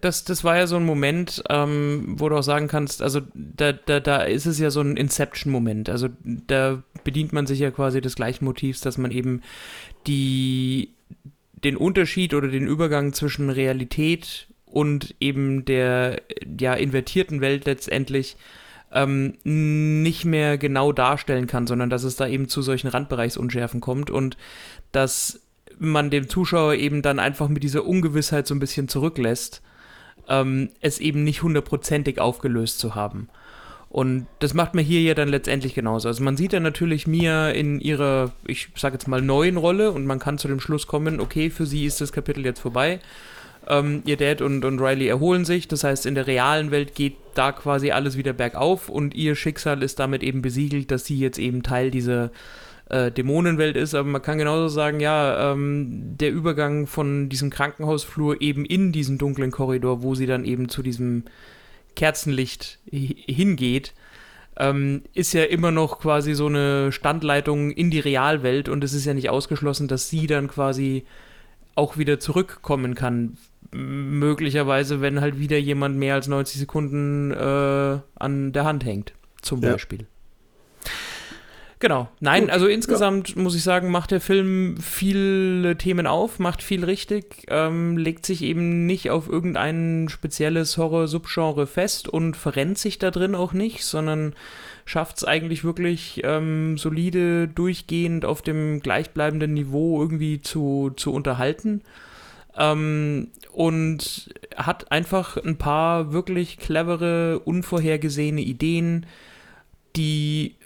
[0.00, 3.72] Das, das war ja so ein Moment, ähm, wo du auch sagen kannst, also da,
[3.72, 5.88] da, da ist es ja so ein Inception-Moment.
[5.88, 9.42] Also da bedient man sich ja quasi des gleichen Motivs, dass man eben
[10.06, 10.90] die,
[11.52, 16.22] den Unterschied oder den Übergang zwischen Realität und eben der
[16.58, 18.36] ja, invertierten Welt letztendlich
[18.92, 24.10] ähm, nicht mehr genau darstellen kann, sondern dass es da eben zu solchen Randbereichsunschärfen kommt
[24.10, 24.36] und
[24.92, 25.40] dass
[25.78, 29.62] man dem Zuschauer eben dann einfach mit dieser Ungewissheit so ein bisschen zurücklässt,
[30.28, 33.28] ähm, es eben nicht hundertprozentig aufgelöst zu haben.
[33.94, 36.08] Und das macht man hier ja dann letztendlich genauso.
[36.08, 40.04] Also man sieht dann natürlich Mia in ihrer, ich sag jetzt mal, neuen Rolle und
[40.04, 42.98] man kann zu dem Schluss kommen, okay, für sie ist das Kapitel jetzt vorbei.
[43.68, 47.14] Ähm, ihr Dad und, und Riley erholen sich, das heißt, in der realen Welt geht
[47.34, 51.38] da quasi alles wieder bergauf und ihr Schicksal ist damit eben besiegelt, dass sie jetzt
[51.38, 52.30] eben Teil dieser
[52.90, 58.40] äh, Dämonenwelt ist, aber man kann genauso sagen, ja, ähm, der Übergang von diesem Krankenhausflur
[58.42, 61.24] eben in diesen dunklen Korridor, wo sie dann eben zu diesem
[61.96, 63.94] Kerzenlicht hi- hingeht,
[64.56, 69.04] ähm, ist ja immer noch quasi so eine Standleitung in die Realwelt und es ist
[69.04, 71.04] ja nicht ausgeschlossen, dass sie dann quasi
[71.74, 73.36] auch wieder zurückkommen kann.
[73.72, 79.60] Möglicherweise, wenn halt wieder jemand mehr als 90 Sekunden äh, an der Hand hängt, zum
[79.62, 79.72] Ja.
[79.72, 80.06] Beispiel.
[81.80, 82.08] Genau.
[82.20, 86.84] Nein, Gut, also insgesamt muss ich sagen, macht der Film viele Themen auf, macht viel
[86.84, 93.10] richtig, ähm, legt sich eben nicht auf irgendein spezielles Horror-Subgenre fest und verrennt sich da
[93.10, 94.34] drin auch nicht, sondern
[94.84, 101.82] schafft es eigentlich wirklich ähm, solide, durchgehend auf dem gleichbleibenden Niveau irgendwie zu, zu unterhalten.
[102.56, 109.06] Ähm, und hat einfach ein paar wirklich clevere, unvorhergesehene Ideen,
[109.96, 110.56] die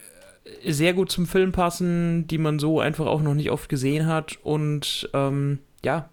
[0.67, 4.39] sehr gut zum Film passen, die man so einfach auch noch nicht oft gesehen hat.
[4.43, 6.09] Und ähm, ja,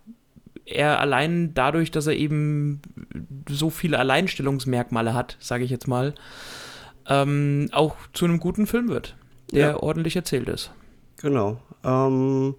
[0.65, 2.81] er allein dadurch, dass er eben
[3.49, 6.15] so viele Alleinstellungsmerkmale hat, sage ich jetzt mal,
[7.07, 9.15] ähm, auch zu einem guten Film wird,
[9.51, 9.79] der Ja.
[9.79, 10.71] ordentlich erzählt ist.
[11.21, 11.59] Genau.
[11.83, 12.55] Ähm,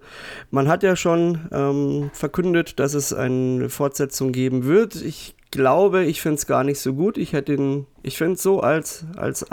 [0.51, 4.95] man hat ja schon ähm, verkündet, dass es eine Fortsetzung geben wird.
[4.95, 7.17] Ich glaube, ich finde es gar nicht so gut.
[7.17, 9.51] Ich hätte ihn, ich finde es so als, als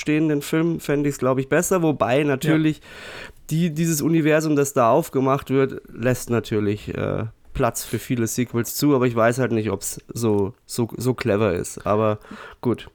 [0.00, 1.82] alleinstehenden Film, fände ich es, glaube ich, besser.
[1.82, 2.80] Wobei natürlich
[3.50, 7.24] die, dieses Universum, das da aufgemacht wird, lässt natürlich äh,
[7.54, 8.94] Platz für viele Sequels zu.
[8.94, 11.86] Aber ich weiß halt nicht, ob es so, so, so clever ist.
[11.86, 12.18] Aber
[12.60, 12.90] gut,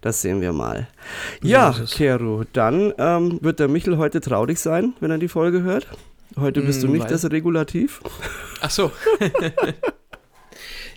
[0.00, 0.86] das sehen wir mal.
[1.42, 1.92] Ja, es.
[1.92, 5.88] Kero, dann ähm, wird der Michel heute traurig sein, wenn er die Folge hört.
[6.38, 8.00] Heute bist du Hm, nicht weil- das Regulativ.
[8.60, 8.90] Ach so.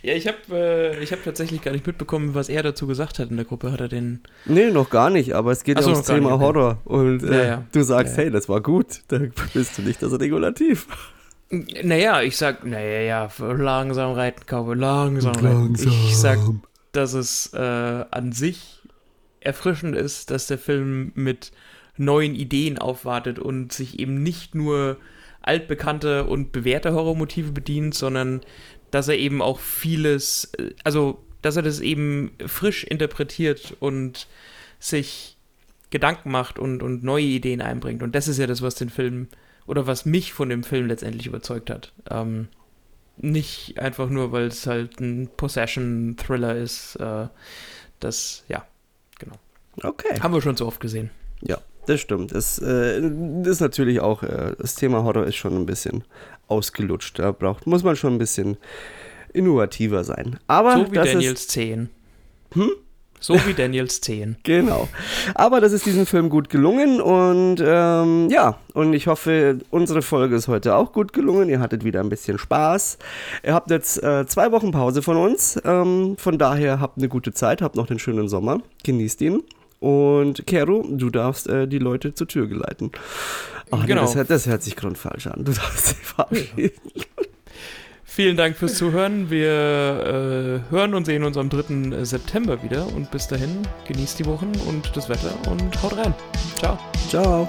[0.02, 3.30] ja, ich habe äh, ich hab tatsächlich gar nicht mitbekommen, was er dazu gesagt hat
[3.30, 3.72] in der Gruppe.
[3.72, 4.20] Hat er den.
[4.44, 6.40] Nee, noch gar nicht, aber es geht Ach ja so, ums Thema nicht.
[6.40, 6.78] Horror.
[6.84, 7.64] Und äh, Ja, ja.
[7.72, 9.00] du sagst, hey, das war gut.
[9.08, 9.20] Da
[9.54, 10.86] bist du nicht das Regulativ.
[11.50, 15.74] Naja, ich sag, naja, ja, langsam reiten, Cowboy, langsam reiten.
[15.74, 16.38] Ich sag,
[16.92, 18.82] dass es äh, an sich
[19.40, 21.52] erfrischend ist, dass der Film mit
[21.96, 24.98] neuen Ideen aufwartet und sich eben nicht nur
[25.40, 28.42] altbekannte und bewährte Horrormotive bedient, sondern
[28.90, 34.26] dass er eben auch vieles, äh, also dass er das eben frisch interpretiert und
[34.80, 35.36] sich
[35.90, 38.02] Gedanken macht und, und neue Ideen einbringt.
[38.02, 39.28] Und das ist ja das, was den Film
[39.66, 41.92] oder was mich von dem Film letztendlich überzeugt hat.
[42.10, 42.48] Ähm,
[43.16, 46.96] nicht einfach nur, weil es halt ein Possession-Thriller ist.
[46.96, 47.28] Äh,
[48.00, 48.64] das, ja,
[49.82, 50.20] Okay.
[50.20, 51.10] haben wir schon so oft gesehen.
[51.40, 51.58] Ja,
[51.88, 52.34] das stimmt.
[52.34, 53.00] Das, äh,
[53.44, 56.04] ist natürlich auch, äh, das Thema Horror ist schon ein bisschen
[56.46, 57.18] ausgelutscht.
[57.18, 58.56] Da braucht, muss man schon ein bisschen
[59.32, 60.38] innovativer sein.
[60.46, 61.88] Aber so wie das ist, Daniels 10.
[62.54, 62.70] Hm?
[63.20, 64.36] So wie Daniels 10.
[64.44, 64.88] Genau.
[65.34, 70.36] Aber das ist diesem Film gut gelungen und ähm, ja, und ich hoffe, unsere Folge
[70.36, 71.48] ist heute auch gut gelungen.
[71.48, 72.98] Ihr hattet wieder ein bisschen Spaß.
[73.44, 75.60] Ihr habt jetzt äh, zwei Wochen Pause von uns.
[75.64, 78.60] Ähm, von daher habt eine gute Zeit, habt noch den schönen Sommer.
[78.84, 79.42] Genießt ihn.
[79.80, 82.90] Und Kero, du darfst äh, die Leute zur Tür geleiten.
[83.70, 84.00] Ach, nee, Genau.
[84.02, 85.44] das, hört- das hört sich grundfalsch an.
[85.44, 86.72] Du darfst sie verabschieden.
[88.04, 89.30] vielen Dank fürs Zuhören.
[89.30, 92.04] Wir äh, hören und sehen uns am 3.
[92.04, 92.86] September wieder.
[92.94, 96.14] Und bis dahin, genießt die Wochen und das Wetter und haut rein.
[96.58, 96.78] Ciao.
[97.08, 97.48] Ciao.